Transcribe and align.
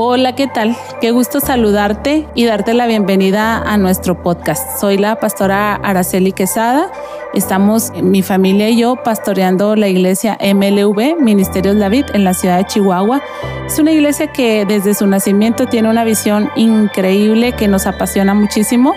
Hola, 0.00 0.36
¿qué 0.36 0.46
tal? 0.46 0.76
Qué 1.00 1.10
gusto 1.10 1.40
saludarte 1.40 2.28
y 2.36 2.44
darte 2.44 2.72
la 2.72 2.86
bienvenida 2.86 3.60
a 3.60 3.76
nuestro 3.78 4.22
podcast. 4.22 4.78
Soy 4.80 4.96
la 4.96 5.18
pastora 5.18 5.74
Araceli 5.74 6.30
Quesada. 6.30 6.92
Estamos, 7.34 7.90
mi 8.00 8.22
familia 8.22 8.68
y 8.68 8.78
yo, 8.78 8.94
pastoreando 9.02 9.74
la 9.74 9.88
iglesia 9.88 10.38
MLV, 10.40 11.20
Ministerios 11.20 11.76
David, 11.80 12.04
en 12.14 12.22
la 12.22 12.32
ciudad 12.32 12.58
de 12.58 12.66
Chihuahua. 12.66 13.20
Es 13.66 13.80
una 13.80 13.90
iglesia 13.90 14.28
que 14.28 14.64
desde 14.66 14.94
su 14.94 15.04
nacimiento 15.08 15.66
tiene 15.66 15.90
una 15.90 16.04
visión 16.04 16.48
increíble 16.54 17.50
que 17.50 17.66
nos 17.66 17.88
apasiona 17.88 18.34
muchísimo. 18.34 18.94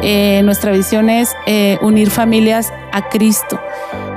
Eh, 0.00 0.40
nuestra 0.44 0.72
visión 0.72 1.10
es 1.10 1.36
eh, 1.44 1.76
unir 1.82 2.08
familias 2.08 2.72
a 2.90 3.10
Cristo. 3.10 3.60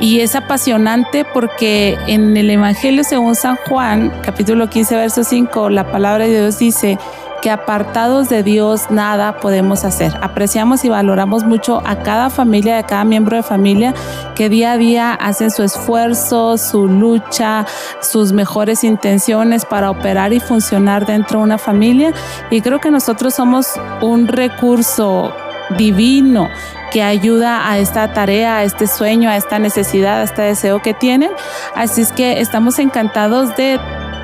Y 0.01 0.21
es 0.21 0.35
apasionante 0.35 1.25
porque 1.25 1.95
en 2.07 2.35
el 2.35 2.49
Evangelio 2.49 3.03
según 3.03 3.35
San 3.35 3.55
Juan, 3.69 4.11
capítulo 4.23 4.67
15, 4.67 4.95
verso 4.95 5.23
5, 5.23 5.69
la 5.69 5.91
palabra 5.91 6.25
de 6.25 6.31
Dios 6.31 6.57
dice 6.57 6.97
que 7.43 7.51
apartados 7.51 8.27
de 8.27 8.41
Dios 8.41 8.89
nada 8.89 9.37
podemos 9.37 9.83
hacer. 9.83 10.11
Apreciamos 10.23 10.83
y 10.85 10.89
valoramos 10.89 11.43
mucho 11.43 11.83
a 11.85 11.99
cada 11.99 12.31
familia, 12.31 12.79
a 12.79 12.83
cada 12.83 13.03
miembro 13.03 13.37
de 13.37 13.43
familia 13.43 13.93
que 14.33 14.49
día 14.49 14.71
a 14.71 14.77
día 14.77 15.13
hacen 15.13 15.51
su 15.51 15.61
esfuerzo, 15.61 16.57
su 16.57 16.87
lucha, 16.87 17.67
sus 18.01 18.31
mejores 18.31 18.83
intenciones 18.83 19.65
para 19.65 19.91
operar 19.91 20.33
y 20.33 20.39
funcionar 20.39 21.05
dentro 21.05 21.37
de 21.37 21.45
una 21.45 21.57
familia. 21.59 22.11
Y 22.49 22.61
creo 22.61 22.79
que 22.79 22.89
nosotros 22.89 23.35
somos 23.35 23.67
un 24.01 24.27
recurso 24.27 25.31
divino 25.77 26.49
que 26.91 27.01
ayuda 27.01 27.71
a 27.71 27.79
esta 27.79 28.13
tarea, 28.13 28.57
a 28.57 28.63
este 28.63 28.85
sueño, 28.85 29.29
a 29.29 29.37
esta 29.37 29.57
necesidad, 29.57 30.19
a 30.21 30.23
este 30.23 30.41
deseo 30.43 30.81
que 30.81 30.93
tienen. 30.93 31.31
Así 31.75 32.01
es 32.01 32.11
que 32.11 32.41
estamos 32.41 32.77
encantados 32.79 33.55
de 33.55 33.79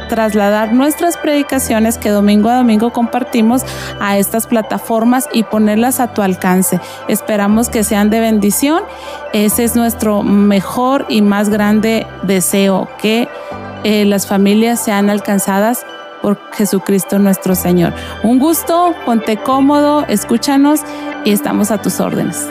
trasladar 0.08 0.74
nuestras 0.74 1.18
predicaciones 1.18 1.98
que 1.98 2.10
domingo 2.10 2.50
a 2.50 2.58
domingo 2.58 2.92
compartimos 2.92 3.64
a 4.00 4.18
estas 4.18 4.48
plataformas 4.48 5.28
y 5.34 5.44
ponerlas 5.44 6.00
a 6.00 6.14
tu 6.14 6.22
alcance. 6.22 6.80
Esperamos 7.08 7.70
que 7.70 7.84
sean 7.84 8.10
de 8.10 8.20
bendición. 8.20 8.84
Ese 9.34 9.64
es 9.64 9.76
nuestro 9.76 10.24
mejor 10.24 11.06
y 11.10 11.22
más 11.22 11.50
grande 11.50 12.08
deseo, 12.24 12.88
que 13.02 13.28
eh, 13.84 14.06
las 14.06 14.28
familias 14.28 14.84
sean 14.84 15.10
alcanzadas 15.10 15.86
por 16.22 16.40
Jesucristo 16.54 17.20
nuestro 17.20 17.56
Señor. 17.56 17.94
Un 18.24 18.40
gusto, 18.40 18.94
ponte 19.06 19.38
cómodo, 19.38 20.04
escúchanos 20.08 20.82
y 21.26 21.32
estamos 21.32 21.72
a 21.72 21.82
tus 21.82 22.00
órdenes. 22.00 22.48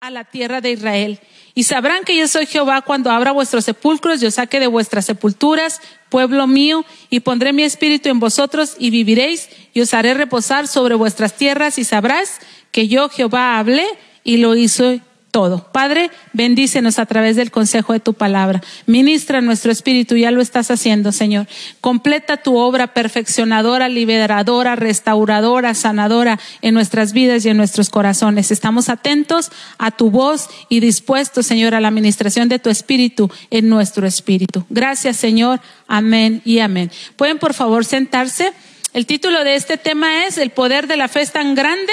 A 0.00 0.10
la 0.10 0.24
tierra 0.24 0.60
de 0.60 0.72
Israel. 0.72 1.20
Y 1.54 1.64
sabrán 1.64 2.04
que 2.04 2.16
yo 2.16 2.26
soy 2.26 2.46
Jehová 2.46 2.82
cuando 2.82 3.10
abra 3.10 3.32
vuestros 3.32 3.64
sepulcros, 3.64 4.20
yo 4.20 4.30
saque 4.30 4.58
de 4.58 4.66
vuestras 4.66 5.06
sepulturas, 5.06 5.80
pueblo 6.10 6.46
mío, 6.46 6.84
y 7.10 7.20
pondré 7.20 7.52
mi 7.52 7.62
espíritu 7.62 8.08
en 8.08 8.18
vosotros 8.18 8.74
y 8.78 8.90
viviréis, 8.90 9.48
y 9.72 9.80
os 9.80 9.94
haré 9.94 10.14
reposar 10.14 10.66
sobre 10.66 10.96
vuestras 10.96 11.36
tierras, 11.36 11.78
y 11.78 11.84
sabrás 11.84 12.40
que 12.72 12.88
yo 12.88 13.08
Jehová 13.08 13.58
hablé 13.58 13.86
y 14.24 14.38
lo 14.38 14.56
hizo 14.56 14.98
todo. 15.34 15.66
Padre, 15.72 16.12
bendícenos 16.32 17.00
a 17.00 17.06
través 17.06 17.34
del 17.34 17.50
consejo 17.50 17.92
de 17.92 17.98
tu 17.98 18.14
palabra. 18.14 18.62
Ministra 18.86 19.40
nuestro 19.40 19.72
espíritu, 19.72 20.14
ya 20.14 20.30
lo 20.30 20.40
estás 20.40 20.70
haciendo, 20.70 21.10
Señor. 21.10 21.48
Completa 21.80 22.36
tu 22.36 22.56
obra 22.56 22.94
perfeccionadora, 22.94 23.88
liberadora, 23.88 24.76
restauradora, 24.76 25.74
sanadora 25.74 26.38
en 26.62 26.74
nuestras 26.74 27.12
vidas 27.12 27.44
y 27.44 27.48
en 27.48 27.56
nuestros 27.56 27.90
corazones. 27.90 28.52
Estamos 28.52 28.88
atentos 28.88 29.50
a 29.76 29.90
tu 29.90 30.08
voz 30.08 30.48
y 30.68 30.78
dispuestos, 30.78 31.46
Señor, 31.46 31.74
a 31.74 31.80
la 31.80 31.88
administración 31.88 32.48
de 32.48 32.60
tu 32.60 32.70
espíritu 32.70 33.28
en 33.50 33.68
nuestro 33.68 34.06
espíritu. 34.06 34.64
Gracias, 34.70 35.16
Señor. 35.16 35.60
Amén 35.88 36.42
y 36.44 36.60
amén. 36.60 36.92
¿Pueden, 37.16 37.40
por 37.40 37.54
favor, 37.54 37.84
sentarse? 37.84 38.52
El 38.92 39.04
título 39.06 39.42
de 39.42 39.56
este 39.56 39.78
tema 39.78 40.26
es 40.26 40.38
El 40.38 40.50
poder 40.50 40.86
de 40.86 40.96
la 40.96 41.08
fe 41.08 41.26
tan 41.26 41.56
grande 41.56 41.92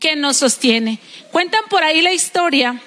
que 0.00 0.16
nos 0.16 0.38
sostiene. 0.38 0.98
Cuentan 1.30 1.60
por 1.68 1.84
ahí 1.84 2.00
la 2.00 2.12
historia 2.12 2.80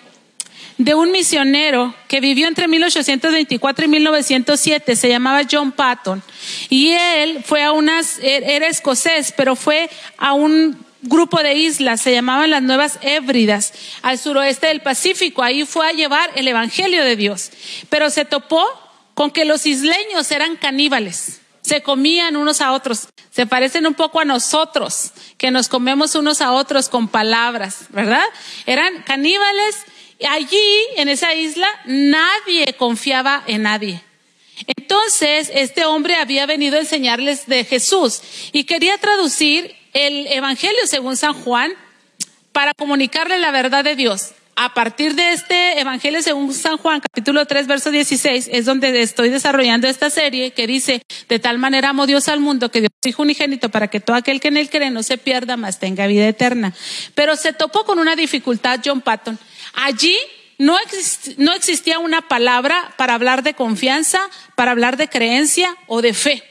de 0.77 0.95
un 0.95 1.11
misionero 1.11 1.93
que 2.07 2.19
vivió 2.19 2.47
entre 2.47 2.67
1824 2.67 3.85
y 3.85 3.87
1907, 3.87 4.95
se 4.95 5.09
llamaba 5.09 5.41
John 5.49 5.71
Patton, 5.71 6.23
y 6.69 6.91
él 6.91 7.43
fue 7.45 7.63
a 7.63 7.71
unas, 7.71 8.19
er, 8.19 8.43
era 8.43 8.67
escocés, 8.67 9.33
pero 9.35 9.55
fue 9.55 9.89
a 10.17 10.33
un 10.33 10.77
grupo 11.01 11.41
de 11.43 11.55
islas, 11.55 12.01
se 12.01 12.13
llamaban 12.13 12.51
las 12.51 12.63
Nuevas 12.63 12.99
Hébridas, 13.01 13.73
al 14.01 14.17
suroeste 14.17 14.67
del 14.67 14.81
Pacífico, 14.81 15.43
ahí 15.43 15.65
fue 15.65 15.87
a 15.87 15.91
llevar 15.91 16.31
el 16.35 16.47
Evangelio 16.47 17.03
de 17.03 17.15
Dios, 17.15 17.51
pero 17.89 18.09
se 18.09 18.25
topó 18.25 18.65
con 19.13 19.31
que 19.31 19.45
los 19.45 19.65
isleños 19.65 20.31
eran 20.31 20.55
caníbales 20.55 21.41
se 21.63 21.81
comían 21.81 22.35
unos 22.35 22.61
a 22.61 22.73
otros. 22.73 23.07
Se 23.31 23.47
parecen 23.47 23.87
un 23.87 23.93
poco 23.93 24.19
a 24.19 24.25
nosotros, 24.25 25.11
que 25.37 25.49
nos 25.49 25.69
comemos 25.69 26.13
unos 26.15 26.41
a 26.41 26.51
otros 26.51 26.89
con 26.89 27.07
palabras, 27.07 27.85
¿verdad? 27.89 28.23
Eran 28.65 29.01
caníbales. 29.03 29.77
Allí, 30.27 30.63
en 30.97 31.09
esa 31.09 31.33
isla, 31.33 31.67
nadie 31.85 32.73
confiaba 32.77 33.43
en 33.47 33.63
nadie. 33.63 34.01
Entonces, 34.77 35.51
este 35.53 35.85
hombre 35.85 36.15
había 36.15 36.45
venido 36.45 36.77
a 36.77 36.81
enseñarles 36.81 37.47
de 37.47 37.65
Jesús 37.65 38.21
y 38.51 38.63
quería 38.65 38.97
traducir 38.97 39.75
el 39.93 40.27
Evangelio 40.27 40.85
según 40.85 41.17
San 41.17 41.33
Juan 41.33 41.73
para 42.51 42.73
comunicarle 42.73 43.39
la 43.39 43.51
verdad 43.51 43.83
de 43.83 43.95
Dios 43.95 44.33
a 44.55 44.73
partir 44.73 45.15
de 45.15 45.33
este 45.33 45.79
Evangelio 45.79 46.21
según 46.21 46.53
San 46.53 46.77
Juan, 46.77 47.01
capítulo 47.01 47.45
3, 47.45 47.67
verso 47.67 47.91
16, 47.91 48.49
es 48.51 48.65
donde 48.65 49.01
estoy 49.01 49.29
desarrollando 49.29 49.87
esta 49.87 50.09
serie 50.09 50.51
que 50.51 50.67
dice, 50.67 51.01
de 51.27 51.39
tal 51.39 51.57
manera 51.57 51.89
amó 51.89 52.05
Dios 52.05 52.27
al 52.27 52.39
mundo 52.39 52.69
que 52.69 52.81
Dios 52.81 52.91
hijo 53.03 53.23
unigénito 53.23 53.69
para 53.69 53.87
que 53.87 53.99
todo 53.99 54.15
aquel 54.15 54.39
que 54.39 54.49
en 54.49 54.57
él 54.57 54.69
cree 54.69 54.91
no 54.91 55.03
se 55.03 55.17
pierda, 55.17 55.57
mas 55.57 55.79
tenga 55.79 56.07
vida 56.07 56.27
eterna. 56.27 56.73
Pero 57.15 57.35
se 57.35 57.53
topó 57.53 57.83
con 57.83 57.99
una 57.99 58.15
dificultad 58.15 58.79
John 58.83 59.01
Patton. 59.01 59.37
Allí 59.73 60.17
no, 60.57 60.77
no 61.37 61.53
existía 61.53 61.99
una 61.99 62.21
palabra 62.27 62.93
para 62.97 63.15
hablar 63.15 63.43
de 63.43 63.53
confianza, 63.53 64.21
para 64.55 64.71
hablar 64.71 64.97
de 64.97 65.09
creencia 65.09 65.75
o 65.87 66.01
de 66.01 66.13
fe. 66.13 66.43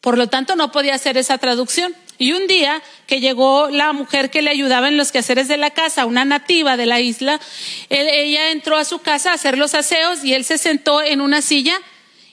Por 0.00 0.18
lo 0.18 0.28
tanto, 0.28 0.56
no 0.56 0.70
podía 0.70 0.94
hacer 0.94 1.16
esa 1.16 1.38
traducción. 1.38 1.94
Y 2.18 2.32
un 2.32 2.46
día 2.46 2.82
que 3.06 3.20
llegó 3.20 3.70
la 3.70 3.92
mujer 3.92 4.30
que 4.30 4.42
le 4.42 4.50
ayudaba 4.50 4.88
en 4.88 4.96
los 4.96 5.10
quehaceres 5.10 5.48
de 5.48 5.56
la 5.56 5.70
casa, 5.70 6.06
una 6.06 6.24
nativa 6.24 6.76
de 6.76 6.86
la 6.86 7.00
isla, 7.00 7.40
ella 7.88 8.50
entró 8.50 8.76
a 8.76 8.84
su 8.84 9.00
casa 9.00 9.30
a 9.30 9.34
hacer 9.34 9.58
los 9.58 9.74
aseos 9.74 10.22
y 10.22 10.34
él 10.34 10.44
se 10.44 10.58
sentó 10.58 11.02
en 11.02 11.20
una 11.20 11.42
silla 11.42 11.80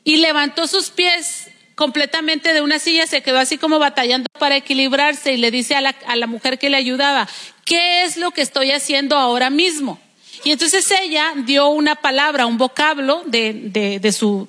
y 0.03 0.17
levantó 0.17 0.67
sus 0.67 0.89
pies 0.91 1.47
completamente 1.75 2.53
de 2.53 2.61
una 2.61 2.77
silla, 2.77 3.07
se 3.07 3.23
quedó 3.23 3.39
así 3.39 3.57
como 3.57 3.79
batallando 3.79 4.27
para 4.37 4.57
equilibrarse 4.57 5.33
y 5.33 5.37
le 5.37 5.49
dice 5.49 5.75
a 5.75 5.81
la, 5.81 5.95
a 6.05 6.15
la 6.15 6.27
mujer 6.27 6.59
que 6.59 6.69
le 6.69 6.77
ayudaba, 6.77 7.27
¿qué 7.65 8.03
es 8.03 8.17
lo 8.17 8.31
que 8.31 8.41
estoy 8.41 8.71
haciendo 8.71 9.17
ahora 9.17 9.49
mismo? 9.49 9.99
Y 10.43 10.51
entonces 10.51 10.89
ella 10.91 11.33
dio 11.37 11.67
una 11.69 11.95
palabra, 11.95 12.45
un 12.45 12.57
vocablo 12.57 13.23
de, 13.25 13.53
de, 13.53 13.99
de 13.99 14.11
su 14.11 14.47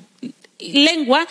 lengua 0.58 1.26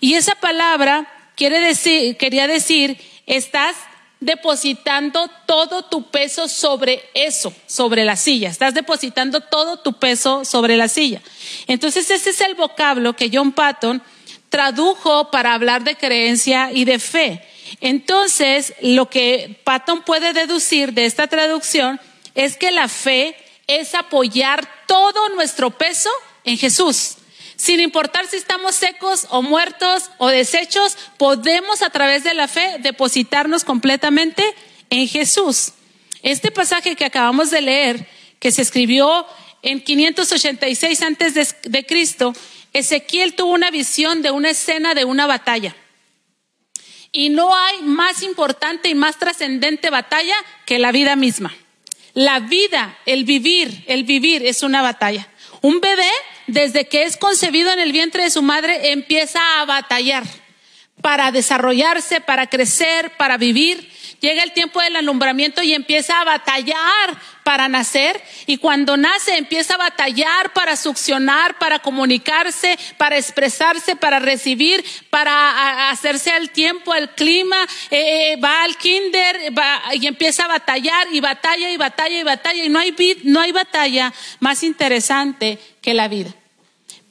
y 0.00 0.14
esa 0.14 0.34
palabra 0.34 1.06
quiere 1.34 1.60
decir, 1.60 2.16
quería 2.16 2.46
decir 2.46 2.98
estás 3.26 3.76
depositando 4.20 5.28
todo 5.46 5.84
tu 5.84 6.10
peso 6.10 6.48
sobre 6.48 7.04
eso, 7.14 7.52
sobre 7.66 8.04
la 8.04 8.16
silla. 8.16 8.48
Estás 8.48 8.72
depositando 8.74 9.40
todo 9.40 9.78
tu 9.78 9.94
peso 9.94 10.44
sobre 10.44 10.76
la 10.76 10.88
silla. 10.88 11.20
Entonces 11.66 12.10
ese 12.10 12.30
es 12.30 12.40
el 12.40 12.54
vocablo 12.54 13.14
que 13.16 13.30
John 13.32 13.52
Patton 13.52 14.02
tradujo 14.48 15.30
para 15.30 15.52
hablar 15.54 15.84
de 15.84 15.96
creencia 15.96 16.70
y 16.72 16.84
de 16.84 16.98
fe. 16.98 17.42
Entonces, 17.80 18.72
lo 18.80 19.10
que 19.10 19.58
Patton 19.64 20.02
puede 20.02 20.32
deducir 20.32 20.92
de 20.92 21.06
esta 21.06 21.26
traducción 21.26 22.00
es 22.34 22.56
que 22.56 22.70
la 22.70 22.88
fe 22.88 23.36
es 23.66 23.94
apoyar 23.94 24.68
todo 24.86 25.28
nuestro 25.30 25.70
peso 25.70 26.10
en 26.44 26.58
Jesús. 26.58 27.16
Sin 27.56 27.80
importar 27.80 28.26
si 28.26 28.36
estamos 28.36 28.74
secos 28.74 29.26
o 29.30 29.42
muertos 29.42 30.10
o 30.18 30.28
deshechos, 30.28 30.96
podemos 31.18 31.82
a 31.82 31.90
través 31.90 32.24
de 32.24 32.34
la 32.34 32.48
fe 32.48 32.76
depositarnos 32.80 33.64
completamente 33.64 34.44
en 34.90 35.08
Jesús. 35.08 35.72
Este 36.22 36.50
pasaje 36.50 36.96
que 36.96 37.04
acabamos 37.04 37.50
de 37.50 37.60
leer, 37.60 38.08
que 38.40 38.50
se 38.50 38.62
escribió 38.62 39.26
en 39.62 39.82
586 39.82 41.02
antes 41.02 41.34
de, 41.62 41.86
Cristo, 41.86 42.34
Ezequiel 42.72 43.34
tuvo 43.34 43.52
una 43.52 43.70
visión 43.70 44.20
de 44.20 44.30
una 44.30 44.50
escena 44.50 44.94
de 44.94 45.04
una 45.04 45.26
batalla. 45.26 45.76
Y 47.12 47.28
no 47.28 47.54
hay 47.54 47.82
más 47.82 48.22
importante 48.22 48.88
y 48.88 48.94
más 48.94 49.18
trascendente 49.18 49.90
batalla 49.90 50.34
que 50.66 50.78
la 50.78 50.90
vida 50.90 51.14
misma. 51.14 51.54
La 52.14 52.40
vida, 52.40 52.96
el 53.06 53.24
vivir, 53.24 53.84
el 53.88 54.04
vivir 54.04 54.46
es 54.46 54.62
una 54.62 54.82
batalla. 54.82 55.28
Un 55.60 55.80
bebé 55.80 56.10
desde 56.46 56.86
que 56.86 57.04
es 57.04 57.16
concebido 57.16 57.72
en 57.72 57.80
el 57.80 57.92
vientre 57.92 58.22
de 58.22 58.30
su 58.30 58.42
madre, 58.42 58.92
empieza 58.92 59.60
a 59.60 59.64
batallar 59.64 60.24
para 61.00 61.32
desarrollarse, 61.32 62.20
para 62.20 62.46
crecer, 62.46 63.16
para 63.16 63.36
vivir. 63.36 63.90
Llega 64.20 64.42
el 64.42 64.52
tiempo 64.52 64.80
del 64.80 64.96
alumbramiento 64.96 65.62
y 65.62 65.74
empieza 65.74 66.20
a 66.20 66.24
batallar 66.24 67.16
para 67.44 67.68
nacer. 67.68 68.20
Y 68.46 68.56
cuando 68.56 68.96
nace 68.96 69.36
empieza 69.36 69.74
a 69.74 69.78
batallar 69.78 70.52
para 70.52 70.76
succionar, 70.76 71.58
para 71.58 71.78
comunicarse, 71.78 72.78
para 72.96 73.18
expresarse, 73.18 73.96
para 73.96 74.18
recibir, 74.18 74.84
para 75.10 75.90
hacerse 75.90 76.30
al 76.30 76.50
tiempo, 76.50 76.92
al 76.92 77.14
clima, 77.14 77.66
eh, 77.90 78.32
eh, 78.32 78.36
va 78.36 78.64
al 78.64 78.76
kinder 78.76 79.52
y 79.92 80.06
empieza 80.06 80.44
a 80.44 80.48
batallar 80.48 81.08
y 81.12 81.20
batalla 81.20 81.70
y 81.70 81.76
batalla 81.76 82.20
y 82.20 82.22
batalla. 82.22 82.64
Y 82.64 82.68
no 82.68 82.78
hay, 82.78 82.94
no 83.24 83.40
hay 83.40 83.52
batalla 83.52 84.12
más 84.40 84.62
interesante 84.62 85.58
que 85.80 85.94
la 85.94 86.08
vida. 86.08 86.34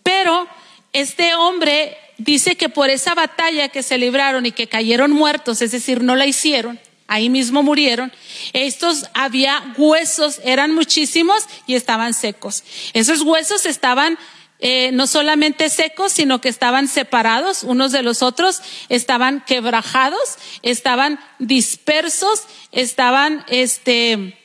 Pero 0.02 0.48
este 0.92 1.36
hombre 1.36 1.98
dice 2.18 2.56
que 2.56 2.70
por 2.70 2.90
esa 2.90 3.16
batalla 3.16 3.70
que 3.70 3.84
se 3.84 3.98
libraron 3.98 4.46
y 4.46 4.52
que 4.52 4.68
cayeron 4.68 5.12
muertos, 5.12 5.62
es 5.62 5.72
decir, 5.72 6.02
no 6.04 6.16
la 6.16 6.26
hicieron, 6.26 6.80
ahí 7.14 7.30
mismo 7.30 7.62
murieron, 7.62 8.12
estos 8.54 9.06
había 9.14 9.74
huesos, 9.78 10.42
eran 10.44 10.74
muchísimos 10.74 11.44
y 11.68 11.76
estaban 11.76 12.14
secos. 12.14 12.64
Esos 12.94 13.22
huesos 13.22 13.66
estaban 13.68 14.18
eh, 14.60 14.92
no 14.94 15.08
solamente 15.08 15.70
secos, 15.70 16.14
sino 16.14 16.42
que 16.42 16.50
estaban 16.50 16.88
separados 16.88 17.64
unos 17.64 17.92
de 17.92 18.02
los 18.02 18.24
otros, 18.24 18.62
estaban 18.90 19.44
quebrajados, 19.46 20.38
estaban 20.62 21.20
dispersos, 21.38 22.44
estaban 22.72 23.46
este, 23.48 24.40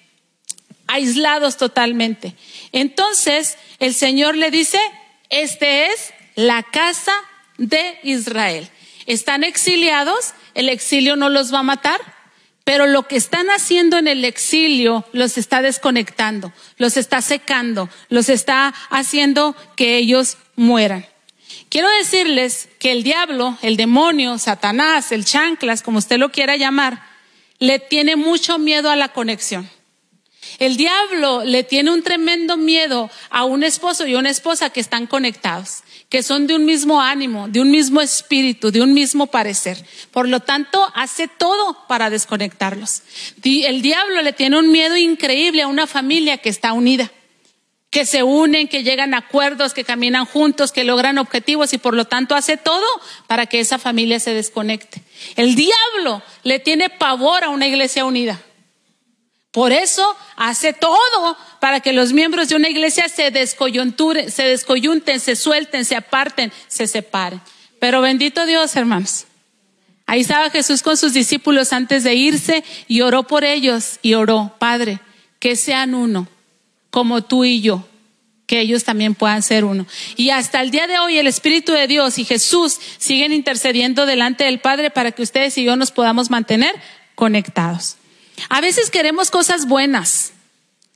aislados 0.89 1.57
totalmente. 1.57 2.35
Entonces 2.73 3.57
el 3.79 3.95
Señor 3.95 4.37
le 4.37 4.51
dice, 4.51 4.81
este 5.31 5.87
es 5.87 6.13
la 6.35 6.65
casa 6.65 7.15
de 7.57 7.99
Israel. 8.03 8.69
Están 9.07 9.43
exiliados, 9.45 10.35
el 10.55 10.69
exilio 10.69 11.17
no 11.17 11.29
los 11.29 11.55
va 11.55 11.61
a 11.61 11.63
matar, 11.63 12.18
pero 12.69 12.87
lo 12.87 13.09
que 13.09 13.17
están 13.17 13.49
haciendo 13.49 13.97
en 13.97 14.09
el 14.09 14.27
exilio 14.27 15.07
los 15.13 15.39
está 15.39 15.63
desconectando, 15.63 16.53
los 16.77 16.99
está 16.99 17.23
secando, 17.23 17.89
los 18.11 18.29
está 18.29 18.75
haciendo 18.91 19.57
que 19.75 19.97
ellos 19.97 20.37
mueran. 20.55 21.07
Quiero 21.71 21.89
decirles 21.89 22.69
que 22.79 22.93
el 22.93 23.05
diablo, 23.05 23.57
el 23.63 23.79
demonio, 23.79 24.37
Satanás, 24.37 25.13
el 25.13 25.25
chanclas, 25.25 25.81
como 25.81 25.97
usted 25.97 26.19
lo 26.19 26.31
quiera 26.31 26.57
llamar, 26.57 27.03
le 27.59 27.79
tiene 27.79 28.17
mucho 28.17 28.59
miedo 28.59 28.91
a 28.91 28.97
la 28.97 29.15
conexión. 29.15 29.67
El 30.59 30.77
diablo 30.77 31.45
le 31.47 31.65
tiene 31.65 31.91
un 31.91 32.03
tremendo 32.03 32.59
miedo 32.59 33.11
a 33.31 33.47
un 33.47 33.65
esposo 33.65 34.07
y 34.07 34.15
una 34.15 34.29
esposa 34.29 34.69
que 34.69 34.81
están 34.81 35.07
conectados, 35.07 35.85
que 36.09 36.23
son 36.23 36.47
de 36.47 36.55
un 36.55 36.65
mismo 36.65 37.03
ánimo, 37.03 37.49
de 37.49 37.61
un 37.61 37.71
mismo 37.71 38.01
espíritu, 38.01 38.71
de 38.71 38.81
un 38.81 38.95
mismo 38.95 39.27
parecer. 39.27 39.85
Por 40.11 40.29
lo 40.29 40.41
tanto, 40.41 40.91
hace 40.95 41.29
todo 41.29 41.87
para 41.87 42.09
desconectarlos. 42.09 43.03
El 43.43 43.83
diablo 43.83 44.23
le 44.23 44.33
tiene 44.33 44.59
un 44.59 44.73
miedo 44.73 44.97
increíble 44.97 45.63
a 45.63 45.69
una 45.69 45.87
familia 45.87 46.39
que 46.39 46.49
está 46.49 46.73
unida, 46.73 47.13
que 47.91 48.07
se 48.07 48.23
unen, 48.23 48.69
que 48.69 48.85
llegan 48.85 49.13
a 49.13 49.19
acuerdos, 49.19 49.75
que 49.75 49.85
caminan 49.85 50.25
juntos, 50.25 50.73
que 50.73 50.85
logran 50.85 51.19
objetivos 51.19 51.75
y 51.75 51.79
por 51.79 51.95
lo 51.95 52.07
tanto 52.07 52.35
hace 52.35 52.57
todo 52.57 52.87
para 53.27 53.45
que 53.45 53.61
esa 53.61 53.79
familia 53.79 54.19
se 54.19 54.33
desconecte. 54.33 55.03
El 55.37 55.55
diablo 55.55 56.23
le 56.43 56.59
tiene 56.59 56.89
pavor 56.89 57.45
a 57.45 57.51
una 57.51 57.67
iglesia 57.67 58.07
unida. 58.07 58.41
Por 59.59 59.73
eso 59.73 60.17
hace 60.37 60.73
todo 60.73 61.37
para 61.59 61.81
que 61.81 61.93
los 61.93 62.13
miembros 62.13 62.49
de 62.49 62.55
una 62.55 62.69
iglesia 62.69 63.09
se 63.09 63.33
descoyunturen, 63.33 64.31
se 64.31 64.45
descoyunten, 64.45 65.19
se 65.19 65.35
suelten, 65.35 65.85
se 65.85 65.97
aparten, 65.97 66.53
se 66.69 66.87
separen. 66.87 67.41
Pero 67.81 68.01
bendito 68.01 68.47
Dios, 68.47 68.77
hermanos. 68.77 69.25
Ahí 70.07 70.21
estaba 70.21 70.51
Jesús 70.51 70.85
con 70.85 70.97
sus 70.97 71.13
discípulos 71.13 71.73
antes 71.73 72.05
de 72.05 72.15
irse 72.15 72.63
y 72.87 73.01
oró 73.01 73.25
por 73.25 73.43
ellos 73.43 73.99
y 74.01 74.15
oró, 74.15 74.55
Padre, 74.61 75.01
que 75.41 75.57
sean 75.57 75.97
uno, 75.97 76.29
como 76.91 77.25
tú 77.25 77.45
y 77.45 77.61
yo, 77.61 77.85
que 78.47 78.61
ellos 78.61 78.85
también 78.85 79.17
puedan 79.17 79.43
ser 79.43 79.65
uno. 79.65 79.89
Y 80.15 80.31
hasta 80.31 80.61
el 80.61 80.71
día 80.71 80.87
de 80.87 81.01
hoy 81.01 81.19
el 81.19 81.27
Espíritu 81.27 81.73
de 81.73 81.89
Dios 81.89 82.21
y 82.21 82.25
Jesús 82.25 82.79
siguen 82.99 83.33
intercediendo 83.33 84.07
delante 84.07 84.45
del 84.45 84.61
Padre 84.61 84.91
para 84.93 85.11
que 85.11 85.23
ustedes 85.23 85.59
y 85.59 85.65
yo 85.65 85.75
nos 85.75 85.91
podamos 85.91 86.31
mantener 86.31 86.77
conectados. 87.17 87.97
A 88.49 88.61
veces 88.61 88.91
queremos 88.91 89.31
cosas 89.31 89.67
buenas 89.67 90.33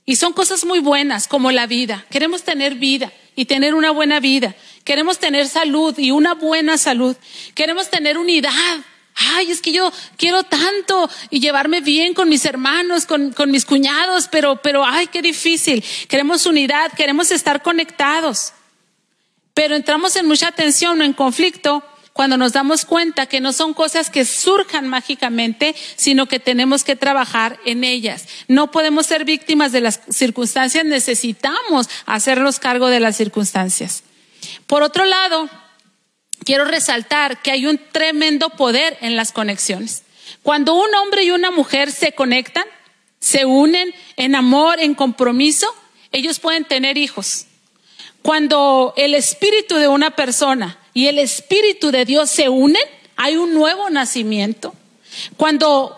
y 0.05 0.17
son 0.17 0.33
cosas 0.33 0.65
muy 0.65 0.81
buenas 0.81 1.29
como 1.29 1.53
la 1.53 1.67
vida. 1.67 2.05
Queremos 2.11 2.43
tener 2.43 2.75
vida 2.75 3.13
y 3.37 3.45
tener 3.45 3.75
una 3.75 3.91
buena 3.91 4.21
vida. 4.21 4.55
Queremos 4.85 5.19
tener 5.19 5.49
salud 5.49 5.97
y 5.99 6.11
una 6.11 6.35
buena 6.35 6.79
salud. 6.79 7.17
Queremos 7.55 7.89
tener 7.91 8.19
unidad. 8.19 8.79
Ay, 9.15 9.51
es 9.51 9.61
que 9.61 9.73
yo 9.73 9.93
quiero 10.17 10.43
tanto 10.43 11.09
y 11.31 11.41
llevarme 11.41 11.81
bien 11.81 12.15
con 12.15 12.29
mis 12.29 12.45
hermanos, 12.45 13.07
con, 13.07 13.33
con 13.33 13.51
mis 13.51 13.65
cuñados, 13.65 14.29
pero, 14.29 14.57
pero, 14.63 14.85
ay, 14.85 15.07
qué 15.09 15.21
difícil. 15.21 15.85
Queremos 16.09 16.47
unidad, 16.47 16.93
queremos 16.93 17.31
estar 17.31 17.63
conectados. 17.63 18.53
Pero 19.55 19.77
entramos 19.77 20.17
en 20.17 20.27
mucha 20.27 20.51
tensión 20.53 21.01
o 21.01 21.05
en 21.05 21.13
conflicto 21.13 21.85
cuando 22.13 22.37
nos 22.37 22.53
damos 22.53 22.85
cuenta 22.85 23.27
que 23.27 23.41
no 23.41 23.53
son 23.53 23.75
cosas 23.75 24.11
que 24.11 24.25
surjan 24.25 24.89
mágicamente, 24.89 25.75
sino 25.97 26.27
que 26.27 26.39
tenemos 26.39 26.85
que 26.85 26.97
trabajar 26.97 27.59
en 27.65 27.85
ellas. 27.85 28.27
No 28.49 28.71
podemos 28.71 29.07
ser 29.07 29.25
víctimas 29.25 29.73
de 29.73 29.81
las 29.81 30.01
circunstancias, 30.11 30.85
necesitamos 30.85 31.89
hacernos 32.05 32.59
cargo 32.59 32.89
de 32.89 33.01
las 33.01 33.17
circunstancias. 33.17 34.05
Por 34.67 34.83
otro 34.83 35.05
lado, 35.05 35.49
quiero 36.45 36.65
resaltar 36.65 37.41
que 37.41 37.51
hay 37.51 37.67
un 37.67 37.81
tremendo 37.93 38.51
poder 38.51 38.99
en 39.01 39.17
las 39.17 39.33
conexiones. 39.33 40.03
Cuando 40.43 40.75
un 40.75 40.95
hombre 40.95 41.25
y 41.25 41.31
una 41.31 41.51
mujer 41.51 41.91
se 41.93 42.13
conectan, 42.13 42.65
se 43.21 43.47
unen 43.47 43.95
en 44.17 44.35
amor, 44.35 44.81
en 44.81 44.95
compromiso, 44.95 45.67
ellos 46.11 46.41
pueden 46.41 46.65
tener 46.65 46.99
hijos. 46.99 47.47
Cuando 48.23 48.95
el 48.97 49.15
espíritu 49.15 49.77
de 49.77 49.89
una 49.89 50.13
persona 50.13 50.79
y 50.95 51.07
el 51.09 51.19
Espíritu 51.19 51.91
de 51.91 52.05
Dios 52.05 52.31
se 52.31 52.49
unen, 52.49 52.83
hay 53.17 53.37
un 53.37 53.55
nuevo 53.55 53.91
nacimiento. 53.91 54.75
Cuando 55.37 55.97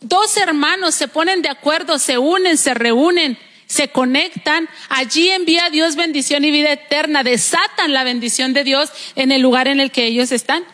dos 0.00 0.36
hermanos 0.36 0.94
se 0.94 1.08
ponen 1.08 1.42
de 1.42 1.48
acuerdo, 1.48 1.98
se 1.98 2.18
unen, 2.18 2.58
se 2.58 2.74
reúnen, 2.74 3.38
se 3.66 3.88
conectan, 3.88 4.68
allí 4.88 5.30
envía 5.30 5.70
Dios 5.70 5.96
bendición 5.96 6.44
y 6.44 6.50
vida 6.50 6.72
eterna, 6.72 7.22
desatan 7.22 7.92
la 7.92 8.04
bendición 8.04 8.52
de 8.52 8.64
Dios 8.64 8.90
en 9.16 9.32
el 9.32 9.42
lugar 9.42 9.68
en 9.68 9.80
el 9.80 9.90
que 9.90 10.04
ellos 10.04 10.30
están. 10.32 10.64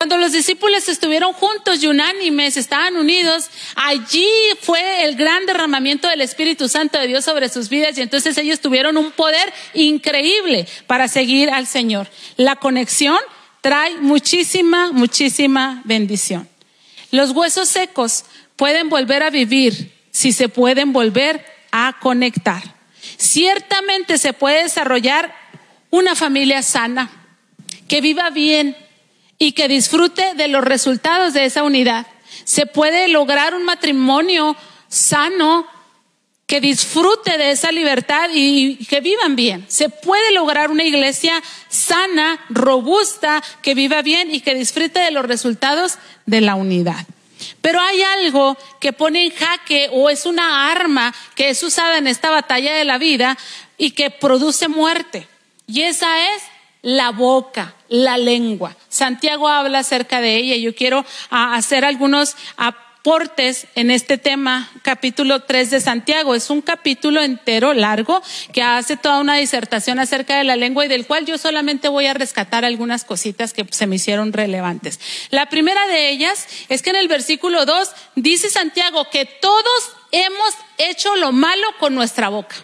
Cuando 0.00 0.16
los 0.16 0.30
discípulos 0.30 0.88
estuvieron 0.88 1.32
juntos 1.32 1.82
y 1.82 1.88
unánimes, 1.88 2.56
estaban 2.56 2.96
unidos, 2.96 3.50
allí 3.74 4.28
fue 4.60 5.02
el 5.02 5.16
gran 5.16 5.44
derramamiento 5.44 6.06
del 6.06 6.20
Espíritu 6.20 6.68
Santo 6.68 7.00
de 7.00 7.08
Dios 7.08 7.24
sobre 7.24 7.48
sus 7.48 7.68
vidas 7.68 7.98
y 7.98 8.02
entonces 8.02 8.38
ellos 8.38 8.60
tuvieron 8.60 8.96
un 8.96 9.10
poder 9.10 9.52
increíble 9.74 10.68
para 10.86 11.08
seguir 11.08 11.50
al 11.50 11.66
Señor. 11.66 12.08
La 12.36 12.54
conexión 12.54 13.18
trae 13.60 13.96
muchísima, 13.96 14.92
muchísima 14.92 15.82
bendición. 15.84 16.48
Los 17.10 17.32
huesos 17.32 17.68
secos 17.68 18.24
pueden 18.54 18.90
volver 18.90 19.24
a 19.24 19.30
vivir 19.30 19.92
si 20.12 20.30
se 20.30 20.48
pueden 20.48 20.92
volver 20.92 21.44
a 21.72 21.96
conectar. 21.98 22.62
Ciertamente 23.16 24.18
se 24.18 24.32
puede 24.32 24.62
desarrollar 24.62 25.34
una 25.90 26.14
familia 26.14 26.62
sana, 26.62 27.10
que 27.88 28.00
viva 28.00 28.30
bien, 28.30 28.76
y 29.38 29.52
que 29.52 29.68
disfrute 29.68 30.34
de 30.34 30.48
los 30.48 30.64
resultados 30.64 31.32
de 31.32 31.44
esa 31.44 31.62
unidad. 31.62 32.06
Se 32.44 32.66
puede 32.66 33.08
lograr 33.08 33.54
un 33.54 33.64
matrimonio 33.64 34.56
sano 34.88 35.66
que 36.46 36.60
disfrute 36.62 37.36
de 37.36 37.50
esa 37.50 37.70
libertad 37.70 38.30
y 38.32 38.76
que 38.86 39.02
vivan 39.02 39.36
bien. 39.36 39.66
Se 39.68 39.90
puede 39.90 40.32
lograr 40.32 40.70
una 40.70 40.82
iglesia 40.82 41.42
sana, 41.68 42.40
robusta, 42.48 43.42
que 43.60 43.74
viva 43.74 44.00
bien 44.00 44.34
y 44.34 44.40
que 44.40 44.54
disfrute 44.54 44.98
de 44.98 45.10
los 45.10 45.26
resultados 45.26 45.98
de 46.24 46.40
la 46.40 46.54
unidad. 46.54 47.06
Pero 47.60 47.80
hay 47.80 48.00
algo 48.00 48.56
que 48.80 48.94
pone 48.94 49.26
en 49.26 49.32
jaque 49.32 49.90
o 49.92 50.08
es 50.08 50.24
una 50.24 50.70
arma 50.72 51.14
que 51.34 51.50
es 51.50 51.62
usada 51.62 51.98
en 51.98 52.06
esta 52.06 52.30
batalla 52.30 52.74
de 52.74 52.84
la 52.84 52.96
vida 52.96 53.36
y 53.76 53.90
que 53.90 54.10
produce 54.10 54.68
muerte. 54.68 55.28
Y 55.66 55.82
esa 55.82 56.34
es 56.34 56.42
la 56.82 57.10
boca, 57.10 57.74
la 57.88 58.18
lengua. 58.18 58.76
Santiago 58.88 59.48
habla 59.48 59.80
acerca 59.80 60.20
de 60.20 60.36
ella. 60.36 60.56
Yo 60.56 60.74
quiero 60.74 61.04
ah, 61.30 61.54
hacer 61.54 61.84
algunos 61.84 62.36
aportes 62.56 63.66
en 63.74 63.90
este 63.90 64.18
tema, 64.18 64.70
capítulo 64.82 65.40
3 65.40 65.70
de 65.70 65.80
Santiago. 65.80 66.34
Es 66.34 66.50
un 66.50 66.60
capítulo 66.60 67.22
entero 67.22 67.72
largo 67.72 68.22
que 68.52 68.62
hace 68.62 68.96
toda 68.96 69.20
una 69.20 69.36
disertación 69.36 69.98
acerca 69.98 70.36
de 70.36 70.44
la 70.44 70.56
lengua 70.56 70.84
y 70.84 70.88
del 70.88 71.06
cual 71.06 71.24
yo 71.24 71.38
solamente 71.38 71.88
voy 71.88 72.06
a 72.06 72.14
rescatar 72.14 72.64
algunas 72.64 73.04
cositas 73.04 73.52
que 73.52 73.66
se 73.70 73.86
me 73.86 73.96
hicieron 73.96 74.32
relevantes. 74.32 75.00
La 75.30 75.46
primera 75.46 75.86
de 75.86 76.10
ellas 76.10 76.46
es 76.68 76.82
que 76.82 76.90
en 76.90 76.96
el 76.96 77.08
versículo 77.08 77.66
2 77.66 77.90
dice 78.16 78.50
Santiago 78.50 79.08
que 79.10 79.24
todos 79.24 79.92
hemos 80.12 80.54
hecho 80.78 81.16
lo 81.16 81.32
malo 81.32 81.66
con 81.78 81.94
nuestra 81.94 82.28
boca. 82.28 82.56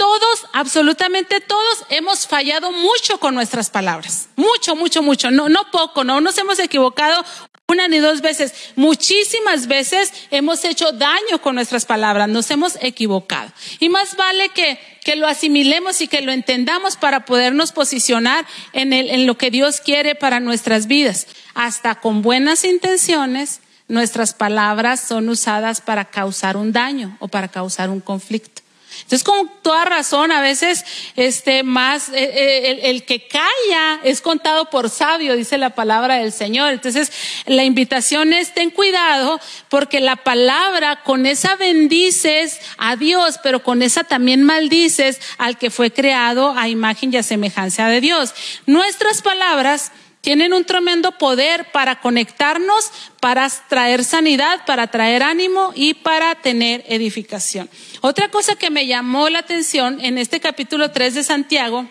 Todos, 0.00 0.46
absolutamente 0.54 1.42
todos, 1.42 1.84
hemos 1.90 2.26
fallado 2.26 2.72
mucho 2.72 3.20
con 3.20 3.34
nuestras 3.34 3.68
palabras. 3.68 4.30
Mucho, 4.34 4.74
mucho, 4.74 5.02
mucho. 5.02 5.30
No, 5.30 5.50
no 5.50 5.70
poco, 5.70 6.04
no 6.04 6.22
nos 6.22 6.38
hemos 6.38 6.58
equivocado 6.58 7.22
una 7.68 7.86
ni 7.86 7.98
dos 7.98 8.22
veces. 8.22 8.54
Muchísimas 8.76 9.66
veces 9.66 10.10
hemos 10.30 10.64
hecho 10.64 10.92
daño 10.92 11.42
con 11.42 11.54
nuestras 11.54 11.84
palabras, 11.84 12.30
nos 12.30 12.50
hemos 12.50 12.78
equivocado. 12.80 13.52
Y 13.78 13.90
más 13.90 14.16
vale 14.16 14.48
que, 14.48 14.80
que 15.04 15.16
lo 15.16 15.26
asimilemos 15.26 16.00
y 16.00 16.08
que 16.08 16.22
lo 16.22 16.32
entendamos 16.32 16.96
para 16.96 17.26
podernos 17.26 17.72
posicionar 17.72 18.46
en, 18.72 18.94
el, 18.94 19.10
en 19.10 19.26
lo 19.26 19.36
que 19.36 19.50
Dios 19.50 19.82
quiere 19.82 20.14
para 20.14 20.40
nuestras 20.40 20.86
vidas. 20.86 21.26
Hasta 21.52 22.00
con 22.00 22.22
buenas 22.22 22.64
intenciones, 22.64 23.60
nuestras 23.86 24.32
palabras 24.32 24.98
son 24.98 25.28
usadas 25.28 25.82
para 25.82 26.06
causar 26.06 26.56
un 26.56 26.72
daño 26.72 27.18
o 27.20 27.28
para 27.28 27.48
causar 27.48 27.90
un 27.90 28.00
conflicto. 28.00 28.59
Entonces, 29.02 29.24
con 29.24 29.50
toda 29.62 29.84
razón, 29.84 30.32
a 30.32 30.40
veces, 30.40 30.84
este, 31.16 31.62
más, 31.62 32.08
eh, 32.10 32.14
eh, 32.14 32.80
el, 32.84 33.04
que 33.04 33.26
calla 33.26 34.00
es 34.04 34.20
contado 34.20 34.70
por 34.70 34.90
sabio, 34.90 35.36
dice 35.36 35.58
la 35.58 35.70
palabra 35.70 36.16
del 36.16 36.32
Señor. 36.32 36.72
Entonces, 36.72 37.12
la 37.46 37.64
invitación 37.64 38.32
es, 38.32 38.54
ten 38.54 38.70
cuidado, 38.70 39.40
porque 39.68 40.00
la 40.00 40.16
palabra, 40.16 41.02
con 41.02 41.26
esa 41.26 41.56
bendices 41.56 42.60
a 42.78 42.96
Dios, 42.96 43.38
pero 43.42 43.62
con 43.62 43.82
esa 43.82 44.04
también 44.04 44.42
maldices 44.42 45.20
al 45.38 45.58
que 45.58 45.70
fue 45.70 45.92
creado 45.92 46.54
a 46.56 46.68
imagen 46.68 47.12
y 47.12 47.16
a 47.16 47.22
semejanza 47.22 47.88
de 47.88 48.00
Dios. 48.00 48.34
Nuestras 48.66 49.22
palabras 49.22 49.92
tienen 50.20 50.52
un 50.52 50.64
tremendo 50.64 51.12
poder 51.12 51.70
para 51.72 52.00
conectarnos, 52.00 52.90
para 53.20 53.48
traer 53.68 54.04
sanidad, 54.04 54.64
para 54.66 54.88
traer 54.88 55.22
ánimo 55.22 55.72
y 55.74 55.94
para 55.94 56.34
tener 56.34 56.84
edificación. 56.88 57.70
Otra 58.02 58.30
cosa 58.30 58.56
que 58.56 58.70
me 58.70 58.86
llamó 58.86 59.28
la 59.30 59.38
atención 59.38 59.98
en 60.04 60.18
este 60.18 60.40
capítulo 60.40 60.90
3 60.90 61.14
de 61.14 61.24
Santiago 61.24 61.88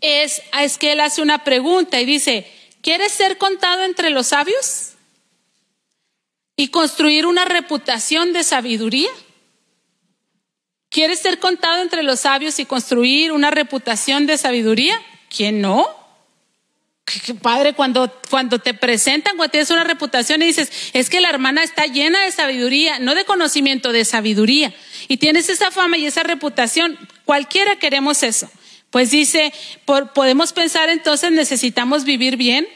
es, 0.00 0.42
es 0.60 0.76
que 0.76 0.92
él 0.92 1.00
hace 1.00 1.22
una 1.22 1.44
pregunta 1.44 2.00
y 2.00 2.04
dice, 2.04 2.50
¿quieres 2.82 3.12
ser 3.12 3.38
contado 3.38 3.84
entre 3.84 4.10
los 4.10 4.28
sabios? 4.28 4.90
¿Y 6.56 6.68
construir 6.68 7.24
una 7.24 7.46
reputación 7.46 8.34
de 8.34 8.44
sabiduría? 8.44 9.10
¿Quieres 10.90 11.20
ser 11.20 11.38
contado 11.38 11.80
entre 11.80 12.02
los 12.02 12.20
sabios 12.20 12.58
y 12.58 12.66
construir 12.66 13.32
una 13.32 13.50
reputación 13.50 14.26
de 14.26 14.36
sabiduría? 14.36 14.94
¿Quién 15.34 15.62
no? 15.62 16.01
Qué 17.04 17.34
padre 17.34 17.74
cuando, 17.74 18.10
cuando 18.30 18.58
te 18.60 18.74
presentan, 18.74 19.36
cuando 19.36 19.50
tienes 19.50 19.70
una 19.70 19.84
reputación 19.84 20.40
y 20.40 20.46
dices, 20.46 20.70
es 20.92 21.10
que 21.10 21.20
la 21.20 21.30
hermana 21.30 21.62
está 21.62 21.86
llena 21.86 22.22
de 22.22 22.30
sabiduría, 22.30 23.00
no 23.00 23.14
de 23.14 23.24
conocimiento, 23.24 23.92
de 23.92 24.04
sabiduría. 24.04 24.72
Y 25.08 25.16
tienes 25.16 25.48
esa 25.48 25.70
fama 25.70 25.98
y 25.98 26.06
esa 26.06 26.22
reputación. 26.22 26.96
Cualquiera 27.24 27.76
queremos 27.76 28.22
eso. 28.22 28.48
Pues 28.90 29.10
dice, 29.10 29.52
podemos 30.14 30.52
pensar 30.52 30.90
entonces 30.90 31.32
necesitamos 31.32 32.04
vivir 32.04 32.36
bien, 32.36 32.68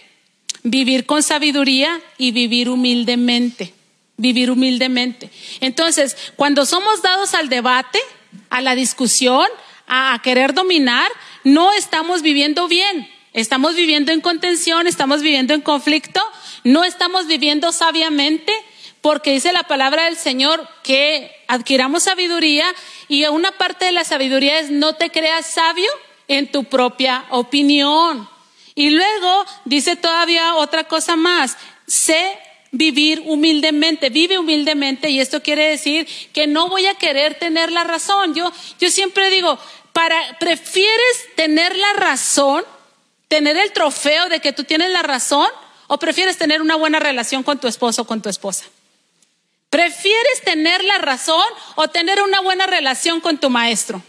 vivir 0.62 1.06
con 1.06 1.23
sabiduría 1.23 2.00
y 2.18 2.33
vivir 2.33 2.68
humildemente. 2.68 3.75
Vivir 4.16 4.50
humildemente. 4.50 5.30
Entonces, 5.61 6.16
cuando 6.37 6.66
somos 6.66 7.02
dados 7.02 7.35
al 7.35 7.49
debate, 7.49 8.00
a 8.50 8.61
la 8.61 8.75
discusión, 8.75 9.47
a 9.87 10.18
querer 10.25 10.52
dominar, 10.52 11.09
no 11.45 11.73
estamos 11.73 12.23
viviendo 12.23 12.66
bien 12.66 13.09
Estamos 13.37 13.75
viviendo 13.75 14.12
en 14.12 14.23
contención, 14.23 14.87
estamos 14.87 15.21
viviendo 15.21 15.52
en 15.52 15.61
conflicto, 15.61 16.23
no 16.64 16.85
estamos 16.85 17.26
viviendo 17.26 17.71
sabiamente, 17.71 18.50
porque 19.02 19.33
dice 19.33 19.52
la 19.52 19.64
palabra 19.64 20.07
del 20.07 20.16
Señor 20.16 20.66
que 20.83 21.31
adquiramos 21.47 22.05
sabiduría 22.05 22.64
y 23.09 23.26
una 23.26 23.52
parte 23.52 23.85
de 23.85 23.93
la 23.93 24.05
sabiduría 24.05 24.59
es 24.59 24.71
no 24.71 24.95
te 24.95 25.11
creas 25.11 25.45
sabio 25.49 25.90
en 26.28 26.50
tu 26.50 26.64
propia 26.64 27.26
opinión. 27.28 28.26
Y 28.75 28.88
luego 28.88 29.45
dice 29.66 29.97
todavía 29.97 30.55
otra 30.55 30.85
cosa 30.85 31.14
más, 31.14 31.59
sé 31.87 32.38
vivir 32.73 33.23
humildemente, 33.26 34.09
vive 34.09 34.38
humildemente 34.38 35.11
y 35.11 35.21
esto 35.21 35.43
quiere 35.43 35.69
decir 35.69 36.09
que 36.33 36.47
no 36.47 36.71
voy 36.71 36.87
a 36.87 36.95
querer 36.95 37.35
tener 37.35 37.71
la 37.71 37.85
razón. 37.85 38.35
Yo, 38.35 38.50
yo 38.81 38.90
siempre 38.90 39.28
digo, 39.28 39.59
para, 39.93 40.38
prefieres 40.38 41.35
tener 41.37 41.76
la 41.76 41.93
razón 41.93 42.64
tener 43.28 43.56
el 43.56 43.73
trofeo 43.73 44.28
de 44.28 44.40
que 44.40 44.52
tú 44.52 44.64
tienes 44.64 44.90
la 44.90 45.02
razón 45.02 45.49
o 45.88 45.99
prefieres 45.99 46.38
tener 46.38 46.61
una 46.61 46.76
buena 46.76 46.99
relación 46.99 47.42
con 47.42 47.59
tu 47.59 47.68
esposo 47.68 48.02
o 48.02 48.06
con 48.06 48.23
tu 48.23 48.28
esposa? 48.28 48.64
¿Prefieres 49.71 50.42
tener 50.45 50.85
la 50.85 50.99
razón 50.99 51.47
o 51.75 51.88
tener 51.88 52.23
una 52.23 52.40
buena 52.40 52.66
relación 52.66 53.21
con 53.21 53.38
tu 53.38 53.50
maestro? 53.50 54.02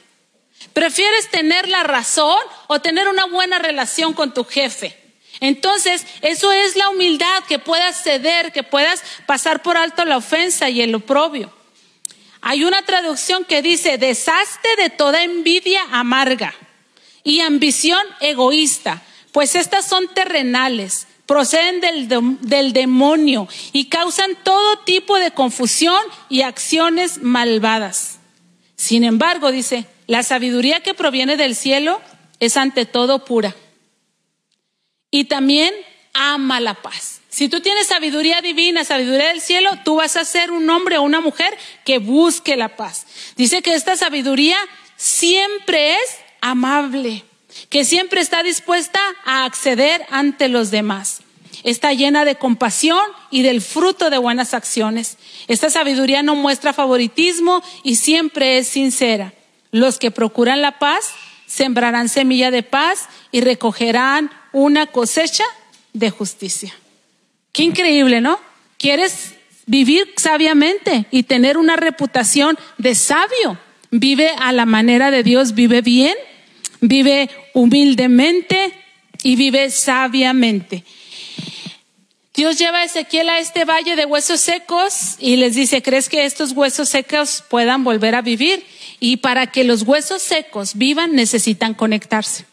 ¿Prefieres 0.73 1.29
tener 1.29 1.67
la 1.67 1.83
razón 1.83 2.37
o 2.67 2.79
tener 2.79 3.07
una 3.07 3.25
buena 3.25 3.59
relación 3.59 4.13
con 4.13 4.33
tu 4.33 4.43
jefe? 4.43 4.97
Entonces, 5.39 6.05
eso 6.21 6.51
es 6.51 6.75
la 6.75 6.89
humildad, 6.89 7.43
que 7.47 7.59
puedas 7.59 8.01
ceder, 8.01 8.51
que 8.51 8.63
puedas 8.63 9.03
pasar 9.25 9.61
por 9.61 9.77
alto 9.77 10.03
la 10.05 10.17
ofensa 10.17 10.69
y 10.69 10.81
el 10.81 10.95
oprobio. 10.95 11.53
Hay 12.41 12.63
una 12.63 12.83
traducción 12.83 13.45
que 13.45 13.61
dice, 13.61 13.97
deshazte 13.97 14.75
de 14.77 14.89
toda 14.89 15.23
envidia 15.23 15.83
amarga 15.91 16.55
y 17.27 17.41
ambición 17.41 17.99
egoísta, 18.21 19.03
pues 19.33 19.55
estas 19.55 19.85
son 19.85 20.07
terrenales, 20.13 21.07
proceden 21.25 21.81
del, 21.81 22.07
del, 22.39 22.71
demonio 22.71 23.49
y 23.73 23.89
causan 23.89 24.31
todo 24.43 24.79
tipo 24.85 25.17
de 25.19 25.31
confusión 25.31 26.01
y 26.29 26.43
acciones 26.43 27.21
malvadas. 27.21 28.19
Sin 28.77 29.03
embargo, 29.03 29.51
dice, 29.51 29.87
la 30.07 30.23
sabiduría 30.23 30.79
que 30.79 30.93
proviene 30.93 31.35
del 31.35 31.57
cielo 31.57 31.99
es 32.39 32.55
ante 32.55 32.85
todo 32.85 33.25
pura. 33.25 33.53
Y 35.11 35.25
también 35.25 35.73
ama 36.13 36.61
la 36.61 36.75
paz. 36.75 37.19
Si 37.27 37.49
tú 37.49 37.59
tienes 37.59 37.87
sabiduría 37.87 38.41
divina, 38.41 38.85
sabiduría 38.85 39.27
del 39.27 39.41
cielo, 39.41 39.71
tú 39.83 39.95
vas 39.95 40.15
a 40.15 40.23
ser 40.23 40.51
un 40.51 40.69
hombre 40.69 40.97
o 40.97 41.01
una 41.01 41.19
mujer 41.19 41.57
que 41.83 41.97
busque 41.97 42.55
la 42.55 42.77
paz. 42.77 43.05
Dice 43.35 43.61
que 43.61 43.73
esta 43.73 43.97
sabiduría 43.97 44.57
siempre 44.95 45.95
es 45.95 46.26
amable, 46.49 47.23
que 47.69 47.85
siempre 47.85 48.21
está 48.21 48.43
dispuesta 48.43 48.99
a 49.25 49.45
acceder 49.45 50.05
ante 50.09 50.47
los 50.47 50.71
demás. 50.71 51.21
Está 51.63 51.93
llena 51.93 52.23
de 52.23 52.35
compasión 52.35 52.99
y 53.31 53.41
del 53.41 53.61
fruto 53.61 54.09
de 54.09 54.17
buenas 54.17 54.53
acciones. 54.53 55.17
Esta 55.47 55.69
sabiduría 55.69 56.23
no 56.23 56.35
muestra 56.35 56.73
favoritismo 56.73 57.63
y 57.83 57.95
siempre 57.95 58.57
es 58.57 58.67
sincera. 58.67 59.33
Los 59.71 59.97
que 59.97 60.11
procuran 60.11 60.61
la 60.61 60.79
paz 60.79 61.11
sembrarán 61.45 62.09
semilla 62.09 62.51
de 62.51 62.63
paz 62.63 63.09
y 63.31 63.41
recogerán 63.41 64.31
una 64.53 64.87
cosecha 64.87 65.43
de 65.93 66.09
justicia. 66.09 66.73
Qué 67.51 67.63
increíble, 67.63 68.21
¿no? 68.21 68.39
¿Quieres 68.77 69.33
vivir 69.65 70.13
sabiamente 70.15 71.07
y 71.11 71.23
tener 71.23 71.57
una 71.57 71.75
reputación 71.75 72.57
de 72.77 72.95
sabio? 72.95 73.57
Vive 73.89 74.29
a 74.39 74.51
la 74.51 74.65
manera 74.65 75.11
de 75.11 75.23
Dios, 75.23 75.53
vive 75.53 75.81
bien 75.81 76.15
vive 76.81 77.29
humildemente 77.53 78.73
y 79.23 79.35
vive 79.35 79.69
sabiamente. 79.71 80.83
Dios 82.33 82.59
lleva 82.59 82.79
a 82.79 82.83
Ezequiel 82.83 83.29
a 83.29 83.39
este 83.39 83.65
valle 83.65 83.95
de 83.95 84.05
huesos 84.05 84.39
secos 84.39 85.15
y 85.19 85.37
les 85.37 85.55
dice, 85.55 85.81
¿crees 85.81 86.07
que 86.07 86.25
estos 86.25 86.51
huesos 86.51 86.87
secos 86.87 87.43
puedan 87.49 87.83
volver 87.83 88.13
a 88.13 88.21
vivir? 88.21 88.63
Y 88.99 89.17
para 89.17 89.47
que 89.47 89.63
los 89.63 89.81
huesos 89.81 90.21
secos 90.21 90.75
vivan 90.75 91.15
necesitan 91.15 91.73
conectarse. 91.73 92.45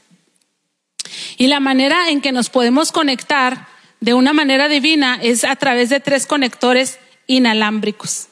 Y 1.37 1.49
la 1.49 1.61
manera 1.61 2.09
en 2.09 2.23
que 2.23 2.33
nos 2.33 2.49
podemos 2.49 2.93
conectar 2.93 3.69
de 4.00 4.14
una 4.14 4.33
manera 4.33 4.69
divina 4.69 5.19
es 5.23 5.45
a 5.45 5.57
través 5.57 5.90
de 5.90 6.00
tres 6.00 6.26
conectores 6.26 6.99
inalámbricos. 7.26 8.28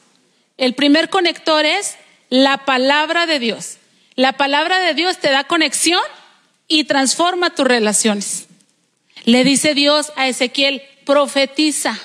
El 0.57 0.73
primer 0.73 1.09
conector 1.09 1.65
es 1.65 1.97
la 2.29 2.65
palabra 2.65 3.25
de 3.27 3.37
Dios. 3.39 3.77
La 4.15 4.33
palabra 4.33 4.79
de 4.79 4.93
Dios 4.93 5.17
te 5.17 5.31
da 5.31 5.45
conexión 5.45 6.01
y 6.67 6.83
transforma 6.83 7.55
tus 7.55 7.67
relaciones. 7.67 8.47
Le 9.25 9.43
dice 9.43 9.73
Dios 9.73 10.11
a 10.15 10.27
Ezequiel, 10.27 10.83
profetiza. 11.05 11.99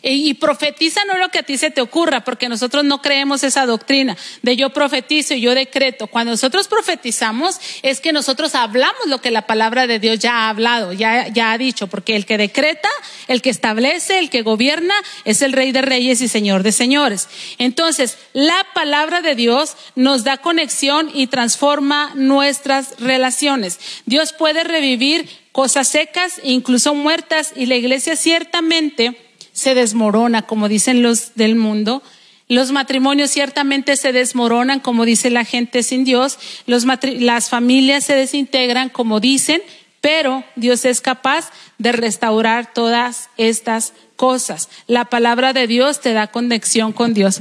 Y 0.00 0.32
profetiza 0.34 1.04
no 1.04 1.18
lo 1.18 1.28
que 1.28 1.40
a 1.40 1.42
ti 1.42 1.58
se 1.58 1.70
te 1.70 1.82
ocurra, 1.82 2.24
porque 2.24 2.48
nosotros 2.48 2.82
no 2.82 3.02
creemos 3.02 3.44
esa 3.44 3.66
doctrina 3.66 4.16
de 4.40 4.56
yo 4.56 4.70
profetizo 4.70 5.34
y 5.34 5.42
yo 5.42 5.54
decreto. 5.54 6.06
Cuando 6.06 6.32
nosotros 6.32 6.66
profetizamos 6.66 7.60
es 7.82 8.00
que 8.00 8.12
nosotros 8.12 8.54
hablamos 8.54 9.06
lo 9.06 9.20
que 9.20 9.30
la 9.30 9.46
palabra 9.46 9.86
de 9.86 9.98
Dios 9.98 10.18
ya 10.18 10.32
ha 10.32 10.48
hablado, 10.48 10.94
ya, 10.94 11.28
ya 11.28 11.52
ha 11.52 11.58
dicho, 11.58 11.88
porque 11.88 12.16
el 12.16 12.24
que 12.24 12.38
decreta, 12.38 12.88
el 13.28 13.42
que 13.42 13.50
establece, 13.50 14.18
el 14.18 14.30
que 14.30 14.40
gobierna 14.40 14.94
es 15.26 15.42
el 15.42 15.52
rey 15.52 15.72
de 15.72 15.82
reyes 15.82 16.22
y 16.22 16.28
señor 16.28 16.62
de 16.62 16.72
señores. 16.72 17.28
Entonces, 17.58 18.16
la 18.32 18.66
palabra 18.74 19.20
de 19.20 19.34
Dios 19.34 19.76
nos 19.94 20.24
da 20.24 20.38
conexión 20.38 21.10
y 21.12 21.26
transforma 21.26 22.12
nuestras 22.14 22.98
relaciones. 22.98 23.78
Dios 24.06 24.32
puede 24.32 24.64
revivir 24.64 25.28
cosas 25.52 25.88
secas, 25.88 26.40
incluso 26.42 26.94
muertas, 26.94 27.52
y 27.54 27.66
la 27.66 27.76
iglesia 27.76 28.16
ciertamente 28.16 29.31
se 29.52 29.74
desmorona, 29.74 30.42
como 30.42 30.68
dicen 30.68 31.02
los 31.02 31.34
del 31.34 31.54
mundo, 31.56 32.02
Los 32.48 32.70
matrimonios 32.70 33.30
ciertamente 33.30 33.96
se 33.96 34.12
desmoronan, 34.12 34.78
como 34.80 35.06
dice 35.06 35.30
la 35.30 35.44
gente 35.44 35.82
sin 35.82 36.04
Dios. 36.04 36.38
las 36.66 37.48
familias 37.48 38.04
se 38.04 38.14
desintegran, 38.14 38.90
como 38.90 39.20
dicen, 39.20 39.62
pero 40.02 40.44
Dios 40.56 40.84
es 40.84 41.00
capaz 41.00 41.50
de 41.78 41.92
restaurar 41.92 42.74
todas 42.74 43.30
estas 43.38 43.94
cosas. 44.16 44.68
La 44.86 45.06
palabra 45.06 45.54
de 45.54 45.66
Dios 45.66 46.02
te 46.02 46.12
da 46.12 46.26
conexión 46.26 46.92
con 46.92 47.14
Dios. 47.14 47.40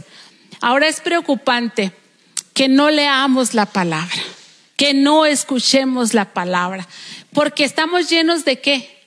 Ahora 0.62 0.88
es 0.88 1.02
preocupante 1.02 1.92
que 2.54 2.70
no 2.70 2.90
leamos 2.90 3.54
la 3.54 3.66
palabra, 3.66 4.22
que 4.78 4.94
no 4.94 5.26
escuchemos 5.26 6.14
la 6.14 6.34
palabra, 6.34 6.88
porque 7.34 7.66
estamos 7.66 8.10
llenos 8.10 8.46
de 8.46 8.62
qué? 8.62 9.01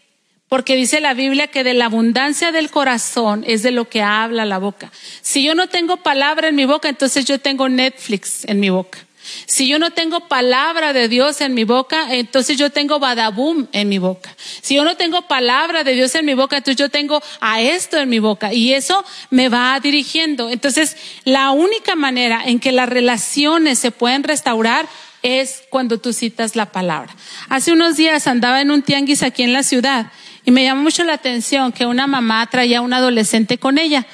Porque 0.48 0.76
dice 0.76 1.00
la 1.00 1.14
Biblia 1.14 1.48
que 1.48 1.64
de 1.64 1.74
la 1.74 1.86
abundancia 1.86 2.52
del 2.52 2.70
corazón 2.70 3.44
es 3.46 3.62
de 3.62 3.70
lo 3.70 3.88
que 3.88 4.02
habla 4.02 4.44
la 4.44 4.58
boca. 4.58 4.92
Si 5.22 5.42
yo 5.42 5.54
no 5.54 5.68
tengo 5.68 5.98
palabra 5.98 6.48
en 6.48 6.54
mi 6.54 6.66
boca, 6.66 6.88
entonces 6.88 7.24
yo 7.24 7.40
tengo 7.40 7.68
Netflix 7.68 8.44
en 8.44 8.60
mi 8.60 8.70
boca. 8.70 8.98
Si 9.46 9.66
yo 9.66 9.78
no 9.78 9.90
tengo 9.90 10.28
palabra 10.28 10.92
de 10.92 11.08
Dios 11.08 11.40
en 11.40 11.54
mi 11.54 11.64
boca, 11.64 12.14
entonces 12.14 12.58
yo 12.58 12.70
tengo 12.70 12.98
badabum 12.98 13.66
en 13.72 13.88
mi 13.88 13.98
boca. 13.98 14.34
Si 14.60 14.74
yo 14.74 14.84
no 14.84 14.96
tengo 14.96 15.22
palabra 15.22 15.82
de 15.82 15.94
Dios 15.94 16.14
en 16.14 16.26
mi 16.26 16.34
boca, 16.34 16.58
entonces 16.58 16.76
yo 16.76 16.90
tengo 16.90 17.22
a 17.40 17.62
esto 17.62 17.96
en 17.96 18.08
mi 18.10 18.18
boca 18.18 18.52
y 18.52 18.74
eso 18.74 19.02
me 19.30 19.48
va 19.48 19.80
dirigiendo. 19.80 20.50
Entonces, 20.50 20.96
la 21.24 21.52
única 21.52 21.94
manera 21.94 22.42
en 22.44 22.60
que 22.60 22.72
las 22.72 22.88
relaciones 22.88 23.78
se 23.78 23.90
pueden 23.90 24.24
restaurar 24.24 24.86
es 25.22 25.62
cuando 25.70 25.98
tú 25.98 26.12
citas 26.12 26.54
la 26.54 26.70
palabra. 26.70 27.16
Hace 27.48 27.72
unos 27.72 27.96
días 27.96 28.26
andaba 28.26 28.60
en 28.60 28.70
un 28.70 28.82
tianguis 28.82 29.22
aquí 29.22 29.42
en 29.42 29.54
la 29.54 29.62
ciudad 29.62 30.12
y 30.44 30.50
me 30.50 30.64
llamó 30.64 30.82
mucho 30.82 31.04
la 31.04 31.14
atención 31.14 31.72
que 31.72 31.86
una 31.86 32.06
mamá 32.06 32.46
traía 32.48 32.78
a 32.78 32.82
un 32.82 32.92
adolescente 32.92 33.58
con 33.58 33.78
ella. 33.78 34.06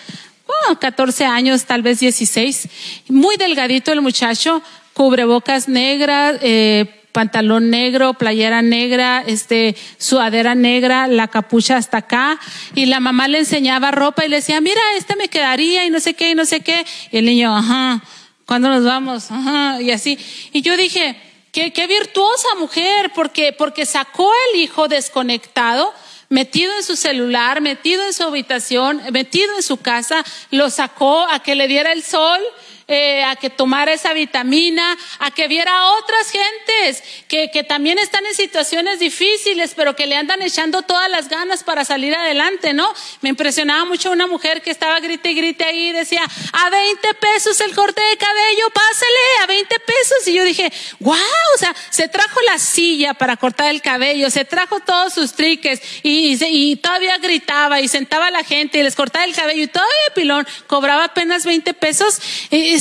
14 0.79 1.25
años, 1.25 1.65
tal 1.65 1.83
vez 1.83 2.01
16. 2.01 2.69
Muy 3.09 3.37
delgadito 3.37 3.93
el 3.93 4.01
muchacho, 4.01 4.63
cubrebocas 4.93 5.69
negras, 5.69 6.39
eh, 6.43 7.01
pantalón 7.13 7.71
negro, 7.71 8.15
playera 8.15 8.63
negra, 8.63 9.25
este, 9.27 9.77
sudadera 9.99 10.55
negra, 10.55 11.07
la 11.07 11.29
capucha 11.29 11.77
hasta 11.77 11.99
acá, 11.99 12.39
y 12.75 12.87
la 12.87 13.01
mamá 13.01 13.29
le 13.29 13.39
enseñaba 13.39 13.91
ropa 13.91 14.25
y 14.25 14.29
le 14.29 14.37
decía, 14.37 14.61
mira, 14.61 14.81
este 14.97 15.17
me 15.17 15.29
quedaría 15.29 15.85
y 15.85 15.91
no 15.91 16.01
sé 16.01 16.15
qué, 16.15 16.31
y 16.31 16.35
no 16.35 16.45
sé 16.45 16.61
qué, 16.61 16.85
y 17.11 17.19
el 17.19 17.25
niño, 17.25 17.57
ajá, 17.57 18.03
¿cuándo 18.47 18.69
nos 18.69 18.85
vamos? 18.85 19.31
Ajá, 19.31 19.81
y 19.81 19.91
así. 19.91 20.19
Y 20.53 20.63
yo 20.63 20.77
dije, 20.77 21.17
qué, 21.53 21.73
qué 21.73 21.87
virtuosa 21.87 22.49
mujer, 22.59 23.11
porque, 23.15 23.53
porque 23.53 23.87
sacó 23.87 24.31
el 24.53 24.61
hijo 24.61 24.87
desconectado, 24.87 25.93
metido 26.31 26.73
en 26.77 26.85
su 26.85 26.97
celular, 26.97 27.61
metido 27.61 28.05
en 28.05 28.15
su 28.15 28.23
habitación, 28.23 29.03
metido 29.13 29.55
en 29.57 29.63
su 29.63 29.77
casa, 29.77 30.25
lo 30.51 30.71
sacó 30.71 31.29
a 31.29 31.43
que 31.43 31.57
le 31.57 31.69
diera 31.69 31.93
el 31.93 32.05
sol, 32.05 32.41
eh, 32.91 33.25
a 33.25 33.37
que 33.37 33.51
tomara 33.51 33.93
esa 33.93 34.13
vitamina, 34.13 34.99
a 35.21 35.31
que 35.31 35.49
viera 35.49 35.73
a 35.77 35.93
otras 35.99 36.31
gentes 36.31 37.03
que, 37.29 37.51
que 37.53 37.63
también 37.65 37.99
están 37.99 38.27
en 38.27 38.35
situaciones 38.35 38.99
difíciles, 38.99 39.75
pero 39.77 39.95
que 39.95 40.07
le 40.07 40.17
andan 40.17 40.43
echando 40.43 40.83
todas 40.83 41.09
las 41.09 41.29
ganas 41.29 41.63
para 41.63 41.85
salir 41.85 42.15
adelante, 42.15 42.73
¿no? 42.73 42.93
Me 43.21 43.29
impresionaba 43.29 43.85
mucho 43.85 44.11
una 44.11 44.27
mujer 44.27 44.61
que 44.61 44.71
estaba 44.71 44.99
grite 45.01 45.31
y 45.31 45.35
grite 45.35 45.65
ahí 45.65 45.89
y 45.89 45.93
decía, 45.93 46.23
a 46.53 46.71
20 46.71 47.15
pesos 47.15 47.61
el 47.61 47.75
corte 47.75 48.01
de 48.03 48.17
cabello, 48.17 48.71
pásale, 48.75 49.45
a 49.45 49.47
20 49.47 49.77
pesos. 49.81 50.29
Y 50.29 50.35
yo 50.35 50.45
dije, 50.45 50.73
wow, 50.99 51.17
o 51.55 51.59
sea, 51.59 51.75
se 51.91 52.09
trajo 52.09 52.41
la 52.43 52.59
silla 52.59 53.15
para 53.15 53.37
cortar 53.37 53.71
el 53.71 53.83
cabello, 53.83 54.31
se 54.31 54.45
trajo 54.45 54.81
todos 54.81 55.15
sus 55.15 55.35
triques 55.35 55.81
y, 56.03 56.37
y, 56.45 56.77
todavía 56.77 57.19
gritaba 57.19 57.81
y 57.81 57.89
sentaba 57.89 58.27
a 58.27 58.31
la 58.31 58.45
gente 58.45 58.79
y 58.79 58.83
les 58.83 58.95
cortaba 58.95 59.25
el 59.25 59.35
cabello 59.35 59.63
y 59.63 59.69
todavía 59.69 59.95
pilón 60.15 60.47
cobraba 60.67 61.05
apenas 61.05 61.45
20 61.45 61.75
pesos 61.75 62.21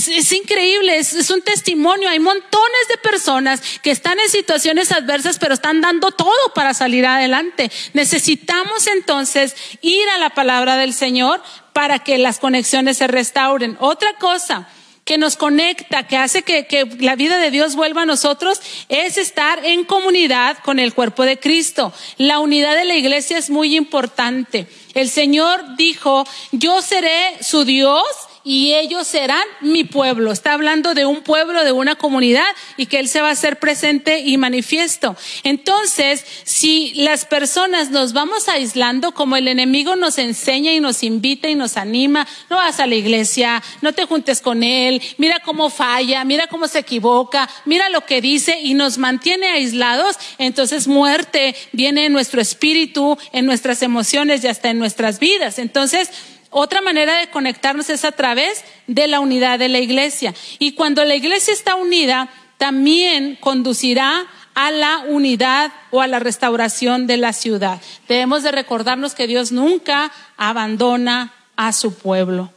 es, 0.07 0.31
increíble, 0.31 0.97
es, 0.97 1.29
un 1.29 1.41
testimonio. 1.41 2.09
Hay 2.09 2.19
montones 2.19 2.87
de 2.89 2.97
personas 2.97 3.61
que 3.81 3.91
están 3.91 4.19
en 4.19 4.29
situaciones 4.29 4.91
adversas, 4.91 5.37
pero 5.39 5.53
están 5.53 5.81
dando 5.81 6.11
todo 6.11 6.53
para 6.53 6.73
salir 6.73 7.05
adelante. 7.05 7.71
Necesitamos 7.93 8.87
entonces 8.87 9.55
ir 9.81 10.07
a 10.09 10.17
la 10.17 10.29
palabra 10.31 10.77
del 10.77 10.93
Señor 10.93 11.41
para 11.73 11.99
que 11.99 12.17
las 12.17 12.39
conexiones 12.39 12.97
se 12.97 13.07
restauren. 13.07 13.77
Otra 13.79 14.13
cosa 14.13 14.67
que 15.05 15.17
nos 15.17 15.37
conecta, 15.37 16.05
que 16.05 16.17
hace 16.17 16.43
que, 16.43 16.67
que, 16.67 16.85
la 16.99 17.15
vida 17.15 17.39
de 17.39 17.49
Dios 17.49 17.75
vuelva 17.75 18.03
a 18.03 18.05
nosotros, 18.05 18.61
es 18.89 19.17
estar 19.17 19.65
en 19.65 19.83
comunidad 19.83 20.59
con 20.59 20.77
el 20.77 20.93
cuerpo 20.93 21.23
de 21.23 21.39
Cristo. 21.39 21.91
La 22.17 22.37
unidad 22.39 22.75
de 22.75 22.85
la 22.85 22.95
iglesia 22.95 23.39
es 23.39 23.49
muy 23.49 23.75
importante. 23.75 24.67
El 24.93 25.09
Señor 25.09 25.77
dijo, 25.77 26.27
yo 26.51 26.81
seré 26.83 27.37
su 27.41 27.65
Dios 27.65 28.03
y 28.43 28.73
ellos 28.73 29.07
serán 29.07 29.43
mi 29.61 29.83
pueblo. 29.83 30.31
Está 30.31 30.53
hablando 30.53 30.93
de 30.93 31.05
un 31.05 31.21
pueblo, 31.21 31.63
de 31.63 31.71
una 31.71 31.95
comunidad 31.95 32.45
y 32.77 32.85
que 32.85 32.99
Él 32.99 33.07
se 33.07 33.21
va 33.21 33.29
a 33.29 33.33
hacer 33.33 33.59
presente 33.59 34.19
y 34.19 34.37
manifiesto. 34.37 35.15
Entonces, 35.43 36.25
si 36.43 36.93
las 36.95 37.25
personas 37.25 37.89
nos 37.89 38.13
vamos 38.13 38.47
aislando, 38.49 39.13
como 39.13 39.35
el 39.35 39.47
enemigo 39.47 39.95
nos 39.95 40.17
enseña 40.17 40.73
y 40.73 40.79
nos 40.79 41.03
invita 41.03 41.49
y 41.49 41.55
nos 41.55 41.77
anima, 41.77 42.27
no 42.49 42.57
vas 42.57 42.79
a 42.79 42.87
la 42.87 42.95
iglesia, 42.95 43.61
no 43.81 43.93
te 43.93 44.05
juntes 44.05 44.41
con 44.41 44.63
Él, 44.63 45.01
mira 45.17 45.39
cómo 45.39 45.69
falla, 45.69 46.23
mira 46.23 46.47
cómo 46.47 46.67
se 46.67 46.79
equivoca, 46.79 47.49
mira 47.65 47.89
lo 47.89 48.05
que 48.05 48.21
dice 48.21 48.59
y 48.61 48.73
nos 48.73 48.97
mantiene 48.97 49.49
aislados, 49.49 50.17
entonces 50.37 50.87
muerte 50.87 51.55
viene 51.71 52.05
en 52.05 52.13
nuestro 52.13 52.41
espíritu, 52.41 53.17
en 53.31 53.45
nuestras 53.45 53.81
emociones 53.81 54.43
y 54.43 54.47
hasta 54.47 54.69
en 54.69 54.79
nuestras 54.79 55.19
vidas. 55.19 55.59
Entonces, 55.59 56.09
otra 56.49 56.81
manera 56.81 57.17
de 57.19 57.29
conectarnos 57.29 57.89
es 57.89 58.05
a 58.05 58.11
través 58.11 58.63
de 58.87 59.07
la 59.07 59.19
unidad 59.19 59.59
de 59.59 59.69
la 59.69 59.79
iglesia. 59.79 60.33
Y 60.57 60.71
cuando 60.73 61.05
la 61.05 61.15
iglesia 61.15 61.53
está 61.53 61.75
unida, 61.75 62.29
también 62.57 63.37
conducirá 63.39 64.25
a 64.55 64.71
la 64.71 64.99
unidad 65.07 65.71
o 65.91 66.01
a 66.01 66.07
la 66.07 66.19
restauración 66.19 67.07
de 67.07 67.17
la 67.17 67.33
ciudad. 67.33 67.79
Debemos 68.07 68.43
de 68.43 68.51
recordarnos 68.51 69.13
que 69.13 69.27
Dios 69.27 69.51
nunca 69.51 70.11
abandona 70.37 71.33
a 71.55 71.71
su 71.71 71.93
pueblo. 71.93 72.51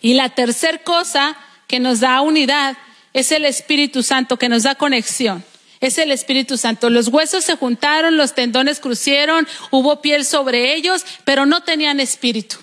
Y 0.00 0.14
la 0.14 0.30
tercera 0.30 0.78
cosa 0.78 1.36
que 1.66 1.80
nos 1.80 2.00
da 2.00 2.20
unidad 2.20 2.76
es 3.12 3.32
el 3.32 3.44
Espíritu 3.44 4.02
Santo, 4.02 4.38
que 4.38 4.48
nos 4.48 4.62
da 4.62 4.76
conexión. 4.76 5.44
Es 5.80 5.98
el 5.98 6.10
Espíritu 6.10 6.56
Santo. 6.56 6.90
Los 6.90 7.08
huesos 7.08 7.44
se 7.44 7.56
juntaron, 7.56 8.16
los 8.16 8.34
tendones 8.34 8.80
crucieron, 8.80 9.46
hubo 9.70 10.00
piel 10.00 10.24
sobre 10.24 10.74
ellos, 10.74 11.04
pero 11.24 11.46
no 11.46 11.62
tenían 11.62 12.00
espíritu. 12.00 12.56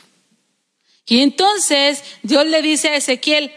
Y 1.08 1.22
entonces 1.22 2.04
Dios 2.24 2.46
le 2.46 2.62
dice 2.62 2.90
a 2.90 2.96
Ezequiel, 2.96 3.52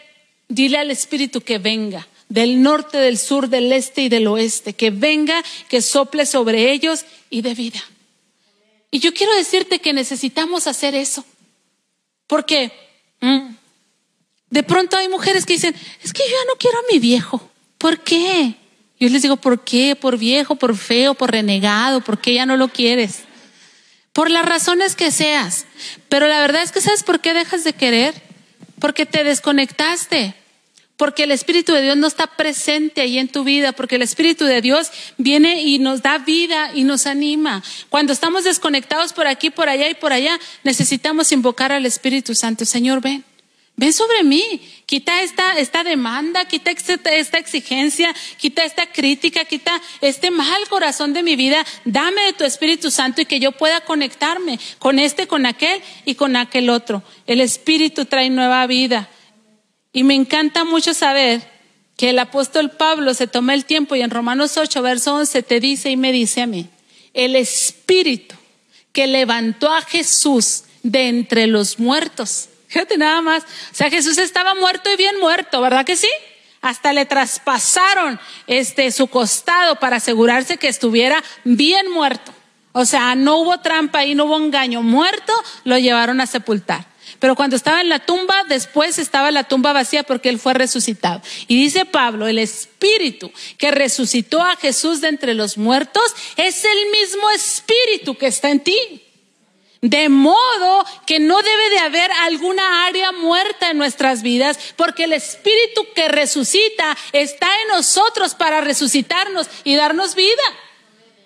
dile 0.48 0.78
al 0.78 0.90
Espíritu 0.90 1.40
que 1.40 1.58
venga 1.58 2.06
del 2.28 2.62
norte, 2.62 2.98
del 2.98 3.18
sur, 3.18 3.48
del 3.48 3.72
este 3.72 4.02
y 4.02 4.08
del 4.08 4.26
oeste, 4.26 4.74
que 4.74 4.90
venga, 4.90 5.42
que 5.68 5.80
sople 5.80 6.26
sobre 6.26 6.72
ellos 6.72 7.04
y 7.30 7.42
de 7.42 7.54
vida. 7.54 7.82
Y 8.90 9.00
yo 9.00 9.12
quiero 9.12 9.34
decirte 9.34 9.80
que 9.80 9.92
necesitamos 9.92 10.66
hacer 10.66 10.94
eso. 10.94 11.24
Porque 12.26 12.70
mm, 13.20 13.48
de 14.50 14.62
pronto 14.62 14.96
hay 14.96 15.08
mujeres 15.08 15.46
que 15.46 15.54
dicen, 15.54 15.74
es 16.02 16.12
que 16.12 16.22
yo 16.22 16.30
ya 16.30 16.44
no 16.46 16.58
quiero 16.58 16.78
a 16.78 16.92
mi 16.92 16.98
viejo. 16.98 17.50
¿Por 17.78 18.00
qué? 18.00 18.54
Yo 19.00 19.08
les 19.08 19.22
digo, 19.22 19.36
¿por 19.36 19.64
qué? 19.64 19.96
¿Por 19.96 20.18
viejo, 20.18 20.56
por 20.56 20.76
feo, 20.76 21.14
por 21.14 21.30
renegado? 21.30 22.00
¿Por 22.00 22.20
qué 22.20 22.34
ya 22.34 22.46
no 22.46 22.56
lo 22.56 22.68
quieres? 22.68 23.20
Por 24.18 24.32
las 24.32 24.44
razones 24.44 24.96
que 24.96 25.12
seas. 25.12 25.64
Pero 26.08 26.26
la 26.26 26.40
verdad 26.40 26.64
es 26.64 26.72
que 26.72 26.80
¿sabes 26.80 27.04
por 27.04 27.20
qué 27.20 27.34
dejas 27.34 27.62
de 27.62 27.72
querer? 27.72 28.20
Porque 28.80 29.06
te 29.06 29.22
desconectaste, 29.22 30.34
porque 30.96 31.22
el 31.22 31.30
Espíritu 31.30 31.72
de 31.72 31.82
Dios 31.82 31.96
no 31.96 32.08
está 32.08 32.26
presente 32.26 33.00
ahí 33.00 33.16
en 33.20 33.28
tu 33.28 33.44
vida, 33.44 33.70
porque 33.70 33.94
el 33.94 34.02
Espíritu 34.02 34.44
de 34.44 34.60
Dios 34.60 34.90
viene 35.18 35.62
y 35.62 35.78
nos 35.78 36.02
da 36.02 36.18
vida 36.18 36.72
y 36.74 36.82
nos 36.82 37.06
anima. 37.06 37.62
Cuando 37.90 38.12
estamos 38.12 38.42
desconectados 38.42 39.12
por 39.12 39.28
aquí, 39.28 39.50
por 39.50 39.68
allá 39.68 39.88
y 39.88 39.94
por 39.94 40.12
allá, 40.12 40.36
necesitamos 40.64 41.30
invocar 41.30 41.70
al 41.70 41.86
Espíritu 41.86 42.34
Santo. 42.34 42.64
Señor, 42.64 43.00
ven. 43.00 43.24
Ven 43.78 43.92
sobre 43.92 44.24
mí, 44.24 44.60
quita 44.86 45.22
esta, 45.22 45.56
esta 45.56 45.84
demanda, 45.84 46.46
quita 46.46 46.72
esta 46.72 47.38
exigencia, 47.38 48.12
quita 48.36 48.64
esta 48.64 48.86
crítica, 48.90 49.44
quita 49.44 49.80
este 50.00 50.32
mal 50.32 50.68
corazón 50.68 51.12
de 51.12 51.22
mi 51.22 51.36
vida, 51.36 51.64
dame 51.84 52.22
de 52.22 52.32
tu 52.32 52.42
Espíritu 52.42 52.90
Santo 52.90 53.20
y 53.20 53.26
que 53.26 53.38
yo 53.38 53.52
pueda 53.52 53.80
conectarme 53.82 54.58
con 54.80 54.98
este, 54.98 55.28
con 55.28 55.46
aquel 55.46 55.80
y 56.04 56.16
con 56.16 56.34
aquel 56.34 56.70
otro. 56.70 57.04
El 57.28 57.40
Espíritu 57.40 58.04
trae 58.04 58.30
nueva 58.30 58.66
vida. 58.66 59.08
Y 59.92 60.02
me 60.02 60.14
encanta 60.14 60.64
mucho 60.64 60.92
saber 60.92 61.40
que 61.96 62.10
el 62.10 62.18
apóstol 62.18 62.72
Pablo 62.72 63.14
se 63.14 63.28
toma 63.28 63.54
el 63.54 63.64
tiempo 63.64 63.94
y 63.94 64.02
en 64.02 64.10
Romanos 64.10 64.56
8, 64.56 64.82
verso 64.82 65.14
11 65.14 65.44
te 65.44 65.60
dice 65.60 65.88
y 65.88 65.96
me 65.96 66.10
dice 66.10 66.42
a 66.42 66.48
mí, 66.48 66.66
el 67.14 67.36
Espíritu 67.36 68.34
que 68.90 69.06
levantó 69.06 69.72
a 69.72 69.82
Jesús 69.82 70.64
de 70.82 71.06
entre 71.06 71.46
los 71.46 71.78
muertos 71.78 72.48
Fíjate 72.68 72.98
nada 72.98 73.20
más. 73.22 73.42
O 73.44 73.74
sea, 73.74 73.90
Jesús 73.90 74.18
estaba 74.18 74.54
muerto 74.54 74.92
y 74.92 74.96
bien 74.96 75.18
muerto, 75.18 75.60
¿verdad 75.60 75.84
que 75.84 75.96
sí? 75.96 76.08
Hasta 76.60 76.92
le 76.92 77.06
traspasaron 77.06 78.20
este 78.46 78.90
su 78.90 79.06
costado 79.08 79.76
para 79.76 79.96
asegurarse 79.96 80.58
que 80.58 80.68
estuviera 80.68 81.22
bien 81.44 81.90
muerto. 81.90 82.32
O 82.72 82.84
sea, 82.84 83.14
no 83.14 83.38
hubo 83.38 83.58
trampa 83.60 84.04
y 84.04 84.14
no 84.14 84.26
hubo 84.26 84.36
engaño. 84.36 84.82
Muerto 84.82 85.32
lo 85.64 85.78
llevaron 85.78 86.20
a 86.20 86.26
sepultar. 86.26 86.86
Pero 87.18 87.34
cuando 87.34 87.56
estaba 87.56 87.80
en 87.80 87.88
la 87.88 88.00
tumba, 88.00 88.44
después 88.48 88.98
estaba 88.98 89.30
la 89.30 89.44
tumba 89.44 89.72
vacía 89.72 90.02
porque 90.02 90.28
él 90.28 90.38
fue 90.38 90.54
resucitado. 90.54 91.22
Y 91.46 91.60
dice 91.60 91.84
Pablo, 91.84 92.26
el 92.26 92.38
espíritu 92.38 93.32
que 93.56 93.70
resucitó 93.70 94.42
a 94.42 94.56
Jesús 94.56 95.00
de 95.00 95.08
entre 95.08 95.34
los 95.34 95.58
muertos 95.58 96.02
es 96.36 96.64
el 96.64 96.90
mismo 96.90 97.30
espíritu 97.30 98.16
que 98.16 98.26
está 98.26 98.50
en 98.50 98.60
ti. 98.60 99.07
De 99.80 100.08
modo 100.08 100.84
que 101.06 101.20
no 101.20 101.40
debe 101.40 101.70
de 101.70 101.78
haber 101.78 102.10
alguna 102.22 102.86
área 102.86 103.12
muerta 103.12 103.70
en 103.70 103.78
nuestras 103.78 104.22
vidas, 104.22 104.58
porque 104.76 105.04
el 105.04 105.12
Espíritu 105.12 105.86
que 105.94 106.08
resucita 106.08 106.96
está 107.12 107.46
en 107.62 107.68
nosotros 107.76 108.34
para 108.34 108.60
resucitarnos 108.60 109.46
y 109.62 109.76
darnos 109.76 110.16
vida. 110.16 110.42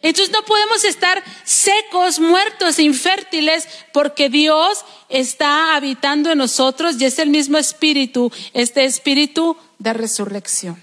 Entonces 0.03 0.35
no 0.35 0.43
podemos 0.43 0.85
estar 0.85 1.23
secos, 1.45 2.19
muertos, 2.19 2.79
infértiles, 2.81 3.69
porque 3.93 4.29
Dios 4.29 4.85
está 5.09 5.77
habitando 5.77 6.33
en 6.33 6.39
nosotros 6.39 7.01
y 7.01 7.05
es 7.05 7.21
el 7.21 7.31
mismo 7.31 7.57
Espíritu, 7.57 8.33
este 8.53 8.85
Espíritu 8.85 9.57
de 9.79 9.93
resurrección. 9.93 10.83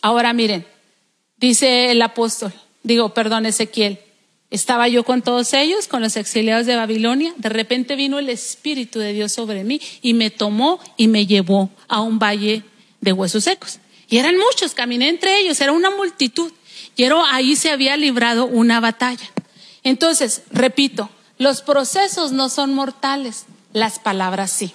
Ahora 0.00 0.32
miren, 0.32 0.64
dice 1.36 1.90
el 1.90 2.00
apóstol, 2.00 2.52
digo, 2.84 3.12
perdón, 3.14 3.46
Ezequiel, 3.46 3.98
estaba 4.50 4.88
yo 4.88 5.04
con 5.04 5.20
todos 5.22 5.52
ellos, 5.52 5.88
con 5.88 6.00
los 6.00 6.16
exiliados 6.16 6.66
de 6.66 6.76
Babilonia. 6.76 7.34
De 7.36 7.48
repente 7.50 7.96
vino 7.96 8.18
el 8.18 8.30
Espíritu 8.30 8.98
de 8.98 9.12
Dios 9.12 9.32
sobre 9.32 9.62
mí 9.64 9.80
y 10.00 10.14
me 10.14 10.30
tomó 10.30 10.80
y 10.96 11.08
me 11.08 11.26
llevó 11.26 11.70
a 11.86 12.00
un 12.00 12.18
valle 12.18 12.62
de 13.00 13.12
huesos 13.12 13.44
secos. 13.44 13.78
Y 14.08 14.16
eran 14.16 14.36
muchos, 14.38 14.72
caminé 14.72 15.08
entre 15.08 15.40
ellos, 15.40 15.60
era 15.60 15.72
una 15.72 15.90
multitud. 15.90 16.50
Y 16.96 17.04
ahí 17.30 17.56
se 17.56 17.70
había 17.70 17.96
librado 17.96 18.46
una 18.46 18.80
batalla. 18.80 19.28
Entonces, 19.84 20.42
repito, 20.50 21.10
los 21.36 21.60
procesos 21.60 22.32
no 22.32 22.48
son 22.48 22.72
mortales, 22.74 23.44
las 23.72 23.98
palabras 23.98 24.50
sí. 24.50 24.72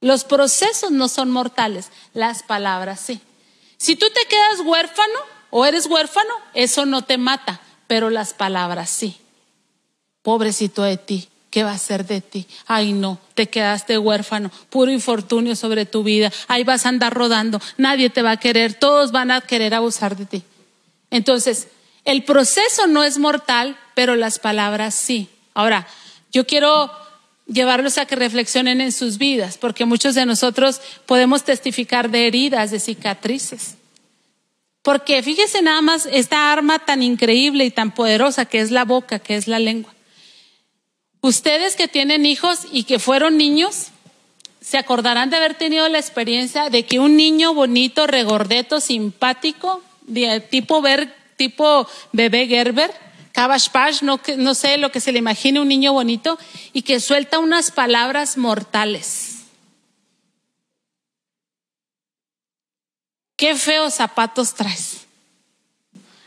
Los 0.00 0.24
procesos 0.24 0.90
no 0.90 1.08
son 1.08 1.30
mortales, 1.30 1.90
las 2.12 2.42
palabras 2.42 3.00
sí. 3.00 3.20
Si 3.78 3.96
tú 3.96 4.06
te 4.10 4.28
quedas 4.28 4.60
huérfano 4.64 5.18
o 5.50 5.64
eres 5.64 5.86
huérfano, 5.86 6.32
eso 6.54 6.84
no 6.84 7.02
te 7.02 7.16
mata 7.16 7.60
pero 7.88 8.10
las 8.10 8.32
palabras 8.32 8.88
sí. 8.88 9.16
Pobrecito 10.22 10.84
de 10.84 10.96
ti, 10.96 11.28
¿qué 11.50 11.64
va 11.64 11.72
a 11.72 11.78
ser 11.78 12.06
de 12.06 12.20
ti? 12.20 12.46
Ay, 12.66 12.92
no, 12.92 13.18
te 13.34 13.48
quedaste 13.48 13.98
huérfano, 13.98 14.52
puro 14.70 14.92
infortunio 14.92 15.56
sobre 15.56 15.86
tu 15.86 16.04
vida, 16.04 16.30
ahí 16.46 16.62
vas 16.62 16.86
a 16.86 16.90
andar 16.90 17.12
rodando, 17.14 17.60
nadie 17.78 18.10
te 18.10 18.22
va 18.22 18.32
a 18.32 18.36
querer, 18.36 18.74
todos 18.74 19.10
van 19.10 19.32
a 19.32 19.40
querer 19.40 19.74
abusar 19.74 20.16
de 20.16 20.26
ti. 20.26 20.42
Entonces, 21.10 21.68
el 22.04 22.22
proceso 22.24 22.86
no 22.86 23.02
es 23.02 23.18
mortal, 23.18 23.76
pero 23.94 24.14
las 24.14 24.38
palabras 24.38 24.94
sí. 24.94 25.28
Ahora, 25.54 25.88
yo 26.30 26.46
quiero 26.46 26.90
llevarlos 27.46 27.96
a 27.96 28.04
que 28.04 28.16
reflexionen 28.16 28.82
en 28.82 28.92
sus 28.92 29.16
vidas, 29.16 29.56
porque 29.56 29.86
muchos 29.86 30.14
de 30.14 30.26
nosotros 30.26 30.80
podemos 31.06 31.44
testificar 31.44 32.10
de 32.10 32.26
heridas, 32.26 32.70
de 32.70 32.80
cicatrices. 32.80 33.77
Porque 34.88 35.22
fíjese 35.22 35.60
nada 35.60 35.82
más 35.82 36.08
esta 36.10 36.50
arma 36.50 36.78
tan 36.78 37.02
increíble 37.02 37.66
y 37.66 37.70
tan 37.70 37.90
poderosa 37.90 38.46
que 38.46 38.60
es 38.60 38.70
la 38.70 38.86
boca, 38.86 39.18
que 39.18 39.36
es 39.36 39.46
la 39.46 39.58
lengua. 39.58 39.94
Ustedes 41.20 41.76
que 41.76 41.88
tienen 41.88 42.24
hijos 42.24 42.60
y 42.72 42.84
que 42.84 42.98
fueron 42.98 43.36
niños, 43.36 43.88
se 44.62 44.78
acordarán 44.78 45.28
de 45.28 45.36
haber 45.36 45.56
tenido 45.56 45.86
la 45.90 45.98
experiencia 45.98 46.70
de 46.70 46.86
que 46.86 47.00
un 47.00 47.18
niño 47.18 47.52
bonito, 47.52 48.06
regordeto, 48.06 48.80
simpático, 48.80 49.82
tipo, 50.48 50.80
ver, 50.80 51.14
tipo 51.36 51.86
bebé 52.12 52.46
Gerber, 52.46 52.90
Cabash 53.32 53.68
no, 54.00 54.18
no 54.38 54.54
sé 54.54 54.78
lo 54.78 54.90
que 54.90 55.00
se 55.00 55.12
le 55.12 55.18
imagine 55.18 55.60
un 55.60 55.68
niño 55.68 55.92
bonito, 55.92 56.38
y 56.72 56.80
que 56.80 57.00
suelta 57.00 57.40
unas 57.40 57.72
palabras 57.72 58.38
mortales 58.38 59.37
qué 63.38 63.54
feos 63.54 63.94
zapatos 63.94 64.52
traes. 64.52 65.06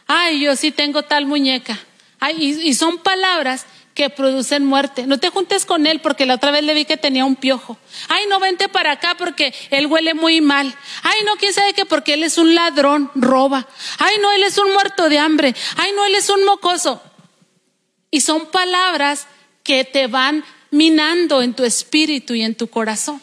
Ay, 0.08 0.40
yo 0.40 0.56
sí 0.56 0.72
tengo 0.72 1.04
tal 1.04 1.28
muñeca. 1.28 1.78
Ay, 2.20 2.60
y, 2.64 2.74
son 2.74 2.98
palabras 3.00 3.66
que 3.94 4.10
producen 4.10 4.66
muerte. 4.66 5.06
No 5.06 5.20
te 5.20 5.30
juntes 5.30 5.66
con 5.66 5.86
él 5.86 6.00
porque 6.00 6.26
la 6.26 6.36
otra 6.36 6.52
vez 6.52 6.64
le 6.64 6.74
vi 6.74 6.86
que 6.86 6.98
tenía 6.98 7.26
un 7.26 7.36
piojo. 7.36 7.78
Ay, 8.08 8.26
no 8.30 8.40
vente 8.40 8.70
para 8.70 8.92
acá 8.92 9.16
porque 9.18 9.54
él 9.70 9.88
huele 9.88 10.14
muy 10.14 10.40
mal. 10.40 10.74
Ay, 11.04 11.20
no, 11.26 11.36
quién 11.36 11.54
sabe 11.54 11.74
qué 11.74 11.86
porque 11.86 12.14
él 12.14 12.24
es 12.24 12.38
un 12.38 12.56
ladrón, 12.56 13.12
roba. 13.14 13.68
Ay, 14.00 14.16
no, 14.22 14.32
él 14.32 14.44
es 14.44 14.58
un 14.58 14.72
muerto 14.74 15.10
de 15.10 15.20
hambre. 15.20 15.54
Ay, 15.76 15.92
no, 15.96 16.06
él 16.06 16.16
es 16.16 16.30
un 16.30 16.46
mocoso. 16.46 17.02
Y 18.10 18.22
son 18.22 18.48
palabras 18.48 19.28
que 19.64 19.84
te 19.84 20.08
van 20.08 20.46
minando 20.70 21.42
en 21.42 21.54
tu 21.54 21.66
espíritu 21.66 22.34
y 22.34 22.44
en 22.44 22.56
tu 22.56 22.68
corazón. 22.68 23.22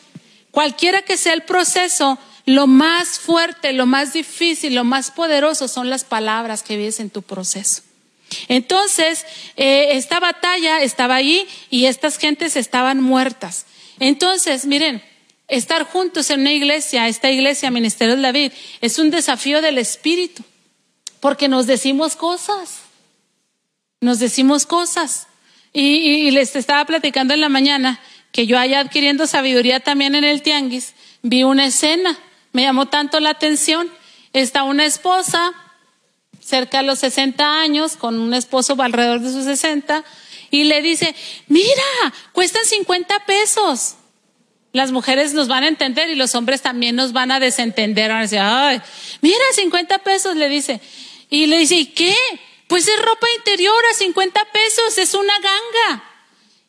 Cualquiera 0.50 1.02
que 1.02 1.16
sea 1.16 1.34
el 1.34 1.42
proceso, 1.42 2.18
lo 2.48 2.66
más 2.66 3.18
fuerte, 3.18 3.74
lo 3.74 3.84
más 3.84 4.14
difícil, 4.14 4.74
lo 4.74 4.82
más 4.82 5.10
poderoso 5.10 5.68
son 5.68 5.90
las 5.90 6.04
palabras 6.04 6.62
que 6.62 6.78
vives 6.78 6.98
en 6.98 7.10
tu 7.10 7.20
proceso. 7.20 7.82
Entonces, 8.48 9.26
eh, 9.56 9.88
esta 9.92 10.18
batalla 10.18 10.80
estaba 10.80 11.16
allí 11.16 11.46
y 11.68 11.84
estas 11.84 12.16
gentes 12.16 12.56
estaban 12.56 13.02
muertas. 13.02 13.66
Entonces, 14.00 14.64
miren, 14.64 15.02
estar 15.46 15.84
juntos 15.84 16.30
en 16.30 16.40
una 16.40 16.52
iglesia, 16.52 17.06
esta 17.08 17.30
iglesia, 17.30 17.70
Ministerio 17.70 18.16
de 18.16 18.22
David, 18.22 18.52
es 18.80 18.98
un 18.98 19.10
desafío 19.10 19.60
del 19.60 19.76
Espíritu, 19.76 20.42
porque 21.20 21.48
nos 21.48 21.66
decimos 21.66 22.16
cosas, 22.16 22.78
nos 24.00 24.20
decimos 24.20 24.64
cosas. 24.64 25.26
Y, 25.74 25.82
y 25.82 26.30
les 26.30 26.56
estaba 26.56 26.86
platicando 26.86 27.34
en 27.34 27.42
la 27.42 27.50
mañana 27.50 28.00
que 28.32 28.46
yo 28.46 28.58
allá 28.58 28.80
adquiriendo 28.80 29.26
sabiduría 29.26 29.80
también 29.80 30.14
en 30.14 30.24
el 30.24 30.40
tianguis, 30.40 30.94
vi 31.20 31.42
una 31.42 31.66
escena 31.66 32.18
me 32.52 32.62
llamó 32.62 32.86
tanto 32.86 33.20
la 33.20 33.30
atención. 33.30 33.90
Está 34.32 34.62
una 34.62 34.84
esposa 34.84 35.52
cerca 36.40 36.78
de 36.78 36.84
los 36.84 37.00
60 37.00 37.60
años 37.60 37.96
con 37.96 38.18
un 38.18 38.34
esposo 38.34 38.80
alrededor 38.80 39.20
de 39.20 39.32
sus 39.32 39.44
60 39.44 40.04
y 40.50 40.64
le 40.64 40.82
dice, 40.82 41.14
mira, 41.46 42.14
cuestan 42.32 42.64
50 42.64 43.26
pesos. 43.26 43.96
Las 44.72 44.92
mujeres 44.92 45.34
nos 45.34 45.48
van 45.48 45.64
a 45.64 45.68
entender 45.68 46.08
y 46.08 46.14
los 46.14 46.34
hombres 46.34 46.62
también 46.62 46.96
nos 46.96 47.12
van 47.12 47.30
a 47.30 47.40
desentender. 47.40 48.10
Van 48.10 48.28
Ay, 48.40 48.80
mira, 49.20 49.38
50 49.54 49.98
pesos, 49.98 50.36
le 50.36 50.48
dice. 50.48 50.80
Y 51.30 51.46
le 51.46 51.58
dice, 51.58 51.76
¿y 51.76 51.86
qué? 51.86 52.14
Pues 52.66 52.86
es 52.86 53.02
ropa 53.02 53.26
interior 53.38 53.82
a 53.90 53.94
50 53.94 54.40
pesos, 54.52 54.98
es 54.98 55.14
una 55.14 55.32
ganga. 55.34 56.04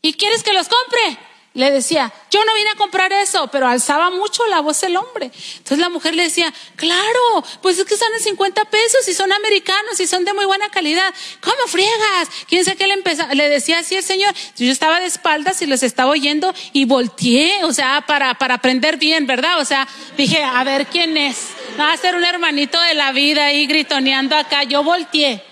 ¿Y 0.02 0.14
quieres 0.14 0.44
que 0.44 0.54
los 0.54 0.68
compre? 0.68 1.29
Le 1.60 1.72
decía, 1.72 2.12
yo 2.32 2.44
no 2.46 2.54
vine 2.54 2.70
a 2.70 2.76
comprar 2.76 3.12
eso, 3.12 3.48
pero 3.48 3.68
alzaba 3.68 4.10
mucho 4.10 4.48
la 4.48 4.62
voz 4.62 4.82
el 4.84 4.96
hombre. 4.96 5.30
Entonces 5.58 5.80
la 5.80 5.90
mujer 5.90 6.16
le 6.16 6.24
decía, 6.24 6.54
claro, 6.78 7.44
pues 7.62 7.78
es 7.78 7.86
que 7.86 7.96
están 7.96 8.14
en 8.14 8.22
50 8.22 8.64
pesos 8.66 9.06
y 9.10 9.14
son 9.14 9.32
americanos 9.34 10.00
y 10.00 10.08
son 10.08 10.24
de 10.24 10.32
muy 10.32 10.46
buena 10.46 10.70
calidad. 10.70 11.14
¿Cómo 11.42 11.58
friegas? 11.68 12.30
¿Quién 12.48 12.64
sabe 12.64 12.78
qué 12.78 12.88
le 12.88 12.94
empezó? 12.94 13.28
Le 13.34 13.50
decía 13.50 13.80
así 13.80 13.96
el 13.96 14.04
señor. 14.04 14.34
Yo 14.56 14.72
estaba 14.72 15.02
de 15.02 15.08
espaldas 15.08 15.62
y 15.62 15.66
los 15.66 15.84
estaba 15.84 16.12
oyendo 16.12 16.54
y 16.72 16.86
volteé, 16.86 17.66
o 17.66 17.74
sea, 17.74 18.06
para, 18.08 18.36
para 18.36 18.56
aprender 18.56 18.96
bien, 18.96 19.28
¿verdad? 19.28 19.60
O 19.60 19.66
sea, 19.66 19.86
dije, 20.16 20.42
a 20.42 20.64
ver 20.64 20.88
quién 20.88 21.18
es. 21.18 21.48
Va 21.78 21.92
a 21.92 21.98
ser 21.98 22.16
un 22.16 22.24
hermanito 22.24 22.80
de 22.80 22.94
la 22.94 23.12
vida 23.12 23.48
ahí 23.48 23.68
gritoneando 23.68 24.38
acá. 24.38 24.64
Yo 24.64 24.82
volteé. 24.82 25.49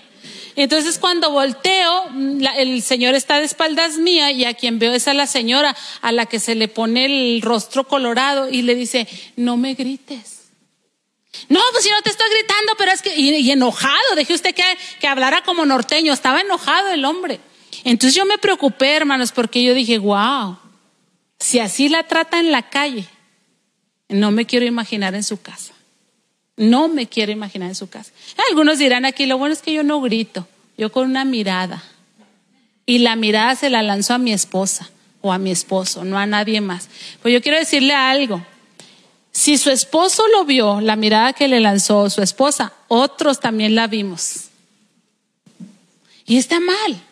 Entonces 0.58 0.98
cuando 0.98 1.30
volteo, 1.30 2.06
el 2.56 2.82
señor 2.82 3.14
está 3.14 3.38
de 3.38 3.44
espaldas 3.44 3.96
mía 3.96 4.32
y 4.32 4.44
a 4.44 4.54
quien 4.54 4.80
veo 4.80 4.92
es 4.92 5.06
a 5.06 5.14
la 5.14 5.28
señora 5.28 5.76
a 6.02 6.10
la 6.10 6.26
que 6.26 6.40
se 6.40 6.56
le 6.56 6.66
pone 6.66 7.04
el 7.04 7.42
rostro 7.42 7.86
colorado 7.86 8.48
y 8.50 8.62
le 8.62 8.74
dice, 8.74 9.06
no 9.36 9.56
me 9.56 9.74
grites. 9.74 10.48
No, 11.48 11.60
pues 11.70 11.84
si 11.84 11.90
no 11.90 12.02
te 12.02 12.10
estoy 12.10 12.28
gritando, 12.30 12.72
pero 12.76 12.90
es 12.90 13.02
que, 13.02 13.14
y, 13.14 13.48
enojado, 13.52 14.16
dejé 14.16 14.34
usted 14.34 14.52
que, 14.52 14.64
que 14.98 15.06
hablara 15.06 15.42
como 15.42 15.64
norteño, 15.64 16.12
estaba 16.12 16.40
enojado 16.40 16.88
el 16.88 17.04
hombre. 17.04 17.38
Entonces 17.84 18.16
yo 18.16 18.26
me 18.26 18.38
preocupé, 18.38 18.96
hermanos, 18.96 19.30
porque 19.30 19.62
yo 19.62 19.74
dije, 19.74 19.98
wow, 19.98 20.58
si 21.38 21.60
así 21.60 21.88
la 21.88 22.02
trata 22.08 22.40
en 22.40 22.50
la 22.50 22.68
calle, 22.68 23.06
no 24.08 24.32
me 24.32 24.44
quiero 24.44 24.66
imaginar 24.66 25.14
en 25.14 25.22
su 25.22 25.40
casa. 25.40 25.72
No 26.58 26.88
me 26.88 27.06
quiero 27.06 27.32
imaginar 27.32 27.70
en 27.70 27.74
su 27.74 27.88
casa. 27.88 28.12
Algunos 28.50 28.78
dirán 28.78 29.04
aquí, 29.06 29.24
lo 29.24 29.38
bueno 29.38 29.54
es 29.54 29.62
que 29.62 29.72
yo 29.72 29.82
no 29.82 30.00
grito, 30.00 30.46
yo 30.76 30.92
con 30.92 31.08
una 31.08 31.24
mirada. 31.24 31.82
Y 32.84 32.98
la 32.98 33.16
mirada 33.16 33.54
se 33.54 33.70
la 33.70 33.82
lanzó 33.82 34.14
a 34.14 34.18
mi 34.18 34.32
esposa 34.32 34.90
o 35.20 35.32
a 35.32 35.38
mi 35.38 35.50
esposo, 35.50 36.04
no 36.04 36.18
a 36.18 36.26
nadie 36.26 36.60
más. 36.60 36.88
Pues 37.22 37.32
yo 37.32 37.40
quiero 37.40 37.58
decirle 37.58 37.94
algo. 37.94 38.44
Si 39.30 39.56
su 39.56 39.70
esposo 39.70 40.24
lo 40.28 40.44
vio, 40.44 40.80
la 40.80 40.96
mirada 40.96 41.32
que 41.32 41.48
le 41.48 41.60
lanzó 41.60 42.10
su 42.10 42.22
esposa, 42.22 42.72
otros 42.88 43.40
también 43.40 43.74
la 43.74 43.86
vimos. 43.86 44.48
Y 46.26 46.38
está 46.38 46.60
mal. 46.60 47.02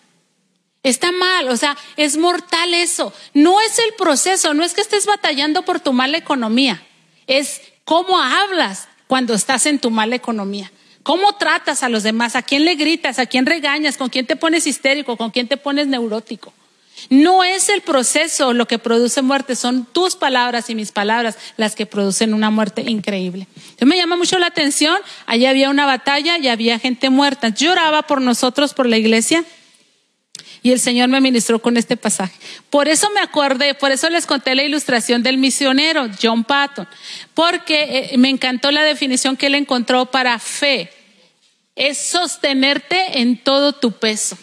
Está 0.83 1.11
mal, 1.11 1.49
o 1.49 1.57
sea, 1.57 1.77
es 1.97 2.17
mortal 2.17 2.73
eso. 2.75 3.13
No 3.35 3.61
es 3.61 3.79
el 3.81 3.95
proceso, 3.95 4.55
no 4.55 4.63
es 4.63 4.73
que 4.73 4.83
estés 4.83 5.07
batallando 5.07 5.65
por 5.65 5.81
tu 5.81 5.93
mala 5.93 6.17
economía, 6.17 6.81
es 7.27 7.61
cómo 7.85 8.21
hablas, 8.21 8.87
cuando 9.07 9.35
estás 9.35 9.67
en 9.67 9.79
tu 9.79 9.91
mala 9.91 10.17
economía? 10.17 10.71
¿Cómo 11.03 11.37
tratas 11.37 11.83
a 11.83 11.89
los 11.89 12.03
demás? 12.03 12.35
¿A 12.35 12.43
quién 12.43 12.65
le 12.65 12.75
gritas? 12.75 13.19
¿A 13.19 13.27
quién 13.27 13.47
regañas? 13.47 13.97
¿Con 13.97 14.09
quién 14.09 14.27
te 14.27 14.35
pones 14.35 14.67
histérico? 14.67 15.17
¿Con 15.17 15.31
quién 15.31 15.47
te 15.47 15.57
pones 15.57 15.87
neurótico? 15.87 16.53
No 17.11 17.45
es 17.45 17.69
el 17.69 17.83
proceso 17.83 18.53
lo 18.53 18.67
que 18.67 18.79
produce 18.79 19.23
muerte, 19.23 19.55
son 19.55 19.85
tus 19.85 20.17
palabras 20.17 20.71
y 20.71 20.75
mis 20.75 20.93
palabras 20.93 21.37
las 21.57 21.77
que 21.77 21.87
producen 21.87 22.35
una 22.35 22.51
muerte 22.51 22.83
increíble. 22.87 23.47
Entonces 23.55 23.87
me 23.87 23.97
llama 23.97 24.17
mucho 24.17 24.39
la 24.39 24.47
atención, 24.47 24.97
allí 25.27 25.47
había 25.47 25.71
una 25.71 25.87
batalla 25.87 26.39
y 26.39 26.49
había 26.49 26.79
gente 26.79 27.11
muerta. 27.11 27.51
Lloraba 27.51 28.03
por 28.03 28.21
nosotros, 28.21 28.75
por 28.75 28.87
la 28.87 28.97
iglesia. 28.97 29.45
Y 30.63 30.73
el 30.73 30.81
Señor 30.81 31.09
me 31.09 31.21
ministró 31.21 31.61
con 31.61 31.77
este 31.77 31.97
pasaje. 31.97 32.35
Por 32.71 32.89
eso 32.89 33.09
me 33.15 33.21
acordé, 33.21 33.75
por 33.75 33.93
eso 33.93 34.11
les 34.11 34.27
conté 34.27 34.55
la 34.55 34.65
ilustración 34.65 35.23
del 35.23 35.39
misionero, 35.39 36.09
John 36.21 36.45
Patton, 36.45 36.89
porque 37.35 38.11
eh, 38.13 38.19
me 38.19 38.31
encantó 38.31 38.71
la 38.71 38.83
definición 38.83 39.37
que 39.37 39.47
él 39.47 39.55
encontró 39.55 40.07
para 40.07 40.39
fe. 40.39 40.91
Es 41.75 41.99
sostenerte 41.99 43.21
en 43.21 43.43
todo 43.43 43.75
tu 43.75 43.93
peso. 43.93 44.37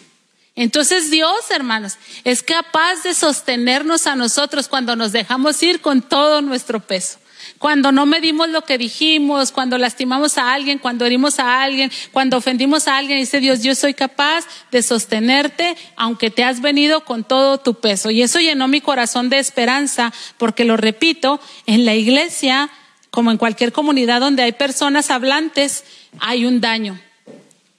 Entonces 0.56 1.10
Dios, 1.10 1.50
hermanos, 1.50 1.94
es 2.22 2.42
capaz 2.42 3.02
de 3.02 3.14
sostenernos 3.14 4.06
a 4.06 4.14
nosotros 4.14 4.68
cuando 4.68 4.94
nos 4.94 5.12
dejamos 5.12 5.60
ir 5.62 5.80
con 5.80 6.00
todo 6.00 6.42
nuestro 6.42 6.80
peso. 6.80 7.18
Cuando 7.64 7.92
no 7.92 8.04
medimos 8.04 8.50
lo 8.50 8.66
que 8.66 8.76
dijimos, 8.76 9.50
cuando 9.50 9.78
lastimamos 9.78 10.36
a 10.36 10.52
alguien, 10.52 10.78
cuando 10.78 11.06
herimos 11.06 11.38
a 11.38 11.62
alguien, 11.62 11.90
cuando 12.12 12.36
ofendimos 12.36 12.86
a 12.88 12.98
alguien, 12.98 13.18
dice 13.18 13.40
Dios, 13.40 13.62
yo 13.62 13.74
soy 13.74 13.94
capaz 13.94 14.44
de 14.70 14.82
sostenerte 14.82 15.74
aunque 15.96 16.28
te 16.28 16.44
has 16.44 16.60
venido 16.60 17.06
con 17.06 17.24
todo 17.24 17.56
tu 17.56 17.72
peso. 17.72 18.10
Y 18.10 18.20
eso 18.20 18.38
llenó 18.38 18.68
mi 18.68 18.82
corazón 18.82 19.30
de 19.30 19.38
esperanza, 19.38 20.12
porque 20.36 20.66
lo 20.66 20.76
repito, 20.76 21.40
en 21.64 21.86
la 21.86 21.94
iglesia, 21.94 22.68
como 23.10 23.30
en 23.30 23.38
cualquier 23.38 23.72
comunidad 23.72 24.20
donde 24.20 24.42
hay 24.42 24.52
personas 24.52 25.10
hablantes, 25.10 25.84
hay 26.20 26.44
un 26.44 26.60
daño. 26.60 27.00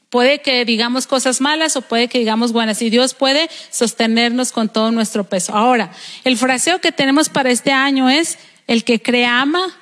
Puede 0.09 0.41
que 0.41 0.65
digamos 0.65 1.05
cosas 1.05 1.41
malas 1.41 1.75
o 1.75 1.83
puede 1.83 2.07
que 2.07 2.17
digamos 2.17 2.53
buenas 2.53 2.81
y 2.81 2.89
Dios 2.89 3.13
puede 3.13 3.51
sostenernos 3.69 4.51
con 4.51 4.67
todo 4.67 4.89
nuestro 4.89 5.25
peso. 5.25 5.53
Ahora, 5.53 5.91
el 6.23 6.37
fraseo 6.37 6.81
que 6.81 6.91
tenemos 6.91 7.29
para 7.29 7.51
este 7.51 7.71
año 7.71 8.09
es 8.09 8.39
el 8.67 8.83
que 8.83 9.01
cree 9.01 9.25
ama 9.25 9.77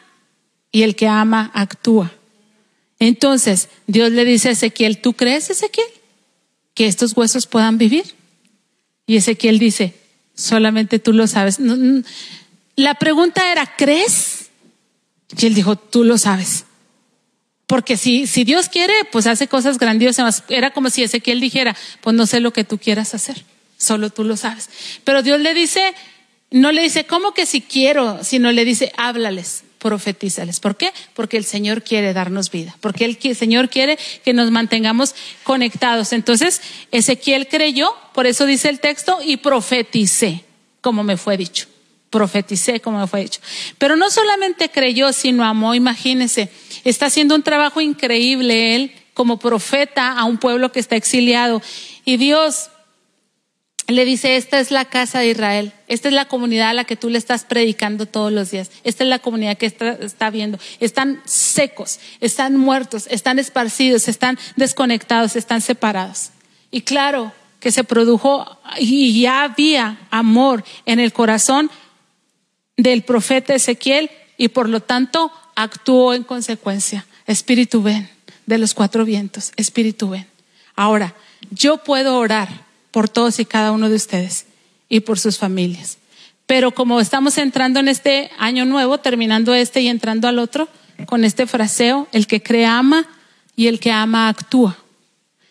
y 0.71 0.83
el 0.83 0.95
que 0.95 1.07
ama 1.07 1.51
actúa. 1.53 2.13
Entonces, 2.99 3.69
Dios 3.87 4.11
le 4.11 4.25
dice 4.25 4.49
a 4.49 4.51
Ezequiel, 4.53 4.99
¿tú 4.99 5.13
crees, 5.13 5.49
Ezequiel, 5.49 5.87
que 6.73 6.87
estos 6.87 7.15
huesos 7.15 7.47
puedan 7.47 7.77
vivir? 7.77 8.15
Y 9.05 9.17
Ezequiel 9.17 9.59
dice, 9.59 9.93
solamente 10.35 10.99
tú 10.99 11.13
lo 11.13 11.27
sabes. 11.27 11.59
La 12.75 12.95
pregunta 12.95 13.51
era, 13.51 13.75
¿crees? 13.75 14.49
Y 15.37 15.45
él 15.45 15.53
dijo, 15.53 15.75
tú 15.75 16.03
lo 16.03 16.17
sabes. 16.17 16.65
Porque 17.67 17.97
si, 17.97 18.27
si 18.27 18.43
Dios 18.43 18.69
quiere, 18.69 18.93
pues 19.11 19.27
hace 19.27 19.47
cosas 19.47 19.77
grandiosas. 19.77 20.43
Era 20.49 20.71
como 20.71 20.89
si 20.89 21.03
Ezequiel 21.03 21.39
dijera, 21.39 21.75
pues 22.01 22.15
no 22.15 22.25
sé 22.25 22.39
lo 22.39 22.53
que 22.53 22.63
tú 22.63 22.77
quieras 22.77 23.13
hacer, 23.13 23.43
solo 23.77 24.09
tú 24.09 24.23
lo 24.23 24.37
sabes. 24.37 24.69
Pero 25.03 25.23
Dios 25.23 25.39
le 25.39 25.53
dice, 25.53 25.93
no 26.53 26.71
le 26.71 26.83
dice, 26.83 27.05
¿cómo 27.05 27.33
que 27.33 27.47
si 27.47 27.61
quiero? 27.61 28.23
Sino 28.23 28.51
le 28.51 28.63
dice, 28.63 28.93
háblales, 28.95 29.63
profetízales. 29.79 30.59
¿Por 30.59 30.77
qué? 30.77 30.93
Porque 31.15 31.35
el 31.35 31.45
Señor 31.45 31.81
quiere 31.81 32.13
darnos 32.13 32.51
vida, 32.51 32.77
porque 32.79 33.05
el 33.05 33.17
Señor 33.35 33.69
quiere 33.69 33.97
que 34.23 34.33
nos 34.33 34.51
mantengamos 34.51 35.15
conectados. 35.43 36.13
Entonces, 36.13 36.61
Ezequiel 36.91 37.47
creyó, 37.47 37.91
por 38.13 38.27
eso 38.27 38.45
dice 38.45 38.69
el 38.69 38.79
texto, 38.79 39.17
y 39.25 39.37
profeticé, 39.37 40.45
como 40.79 41.03
me 41.03 41.17
fue 41.17 41.37
dicho 41.37 41.67
profeticé, 42.11 42.79
como 42.79 42.99
me 42.99 43.07
fue 43.07 43.21
dicho. 43.21 43.41
Pero 43.79 43.95
no 43.95 44.11
solamente 44.11 44.69
creyó, 44.69 45.11
sino 45.13 45.43
amó, 45.43 45.73
imagínense, 45.73 46.51
está 46.83 47.07
haciendo 47.07 47.33
un 47.33 47.41
trabajo 47.41 47.81
increíble 47.81 48.75
él 48.75 48.91
como 49.15 49.39
profeta 49.39 50.11
a 50.11 50.25
un 50.25 50.37
pueblo 50.37 50.71
que 50.71 50.79
está 50.79 50.95
exiliado. 50.95 51.59
Y 52.05 52.17
Dios 52.17 52.69
le 53.87 54.05
dice, 54.05 54.37
esta 54.37 54.59
es 54.59 54.71
la 54.71 54.85
casa 54.85 55.19
de 55.19 55.27
Israel, 55.27 55.73
esta 55.87 56.07
es 56.07 56.13
la 56.13 56.25
comunidad 56.25 56.69
a 56.69 56.73
la 56.73 56.85
que 56.85 56.95
tú 56.95 57.09
le 57.09 57.17
estás 57.17 57.43
predicando 57.43 58.05
todos 58.05 58.31
los 58.31 58.51
días, 58.51 58.71
esta 58.83 59.03
es 59.03 59.09
la 59.09 59.19
comunidad 59.19 59.57
que 59.57 59.65
está, 59.65 60.29
viendo. 60.29 60.57
Están 60.79 61.21
secos, 61.25 61.99
están 62.21 62.55
muertos, 62.55 63.07
están 63.09 63.39
esparcidos, 63.39 64.07
están 64.07 64.39
desconectados, 64.55 65.35
están 65.35 65.61
separados. 65.61 66.29
Y 66.71 66.81
claro 66.81 67.33
que 67.59 67.71
se 67.71 67.83
produjo 67.83 68.57
y 68.79 69.21
ya 69.21 69.43
había 69.43 69.97
amor 70.11 70.63
en 70.85 70.99
el 70.99 71.11
corazón 71.11 71.69
del 72.77 73.03
profeta 73.03 73.53
Ezequiel 73.53 74.09
y 74.37 74.47
por 74.47 74.69
lo 74.69 74.79
tanto 74.79 75.31
actuó 75.55 76.13
en 76.13 76.23
consecuencia. 76.23 77.05
Espíritu 77.27 77.81
ven 77.81 78.09
de 78.45 78.57
los 78.57 78.73
cuatro 78.73 79.05
vientos, 79.05 79.51
Espíritu 79.55 80.09
ven. 80.09 80.27
Ahora, 80.75 81.15
yo 81.51 81.77
puedo 81.77 82.17
orar 82.17 82.49
por 82.93 83.10
todos 83.10 83.39
y 83.39 83.45
cada 83.45 83.73
uno 83.73 83.89
de 83.89 83.97
ustedes 83.97 84.45
y 84.88 85.01
por 85.01 85.19
sus 85.19 85.38
familias. 85.38 85.97
Pero 86.45 86.71
como 86.71 87.01
estamos 87.01 87.38
entrando 87.38 87.82
en 87.82 87.89
este 87.89 88.32
año 88.38 88.63
nuevo, 88.63 88.99
terminando 88.99 89.53
este 89.53 89.82
y 89.82 89.89
entrando 89.89 90.29
al 90.29 90.39
otro, 90.39 90.69
con 91.06 91.25
este 91.25 91.45
fraseo, 91.45 92.08
el 92.13 92.27
que 92.27 92.41
cree 92.41 92.65
ama 92.65 93.06
y 93.58 93.67
el 93.67 93.82
que 93.82 93.91
ama 93.91 94.29
actúa. 94.29 94.77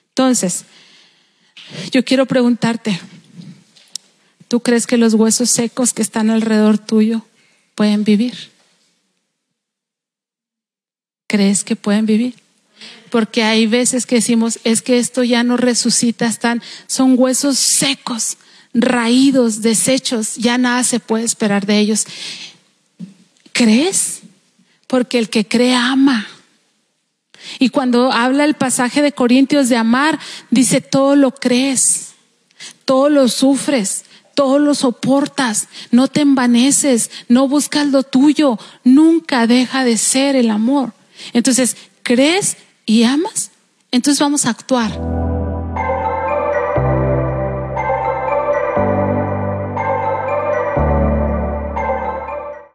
Entonces, 0.08 0.64
yo 1.90 2.02
quiero 2.04 2.24
preguntarte, 2.24 2.98
¿Tú 4.52 4.60
crees 4.60 4.86
que 4.86 4.98
los 4.98 5.14
huesos 5.14 5.48
secos 5.48 5.94
que 5.94 6.02
están 6.02 6.28
alrededor 6.28 6.76
tuyo 6.76 7.22
pueden 7.74 8.04
vivir? 8.04 8.50
¿Crees 11.26 11.64
que 11.64 11.74
pueden 11.74 12.04
vivir? 12.04 12.34
Porque 13.10 13.42
hay 13.42 13.66
veces 13.66 14.06
que 14.06 14.16
decimos, 14.16 14.58
es 14.64 14.80
que 14.82 14.98
esto 14.98 15.22
ya 15.22 15.44
no 15.44 15.56
resucita, 15.56 16.26
están, 16.26 16.62
son 16.86 17.14
huesos 17.18 17.58
secos, 17.58 18.38
raídos, 18.74 19.60
desechos, 19.60 20.36
ya 20.36 20.56
nada 20.58 20.82
se 20.84 21.00
puede 21.00 21.24
esperar 21.24 21.66
de 21.66 21.78
ellos. 21.78 22.06
¿Crees? 23.52 24.20
Porque 24.86 25.18
el 25.18 25.28
que 25.28 25.46
cree 25.46 25.74
ama. 25.74 26.26
Y 27.58 27.68
cuando 27.68 28.12
habla 28.12 28.44
el 28.44 28.54
pasaje 28.54 29.02
de 29.02 29.12
Corintios 29.12 29.68
de 29.68 29.76
amar, 29.76 30.18
dice, 30.50 30.80
todo 30.80 31.16
lo 31.16 31.34
crees, 31.34 32.12
todo 32.84 33.08
lo 33.08 33.28
sufres, 33.28 34.04
todo 34.34 34.58
lo 34.58 34.74
soportas, 34.74 35.68
no 35.90 36.08
te 36.08 36.20
envaneces, 36.20 37.10
no 37.28 37.48
buscas 37.48 37.88
lo 37.88 38.02
tuyo, 38.02 38.58
nunca 38.84 39.46
deja 39.46 39.84
de 39.84 39.98
ser 39.98 40.36
el 40.36 40.50
amor. 40.50 40.92
Entonces, 41.32 41.76
¿crees 42.02 42.56
y 42.86 43.04
amas? 43.04 43.50
Entonces 43.90 44.20
vamos 44.20 44.46
a 44.46 44.50
actuar. 44.50 45.21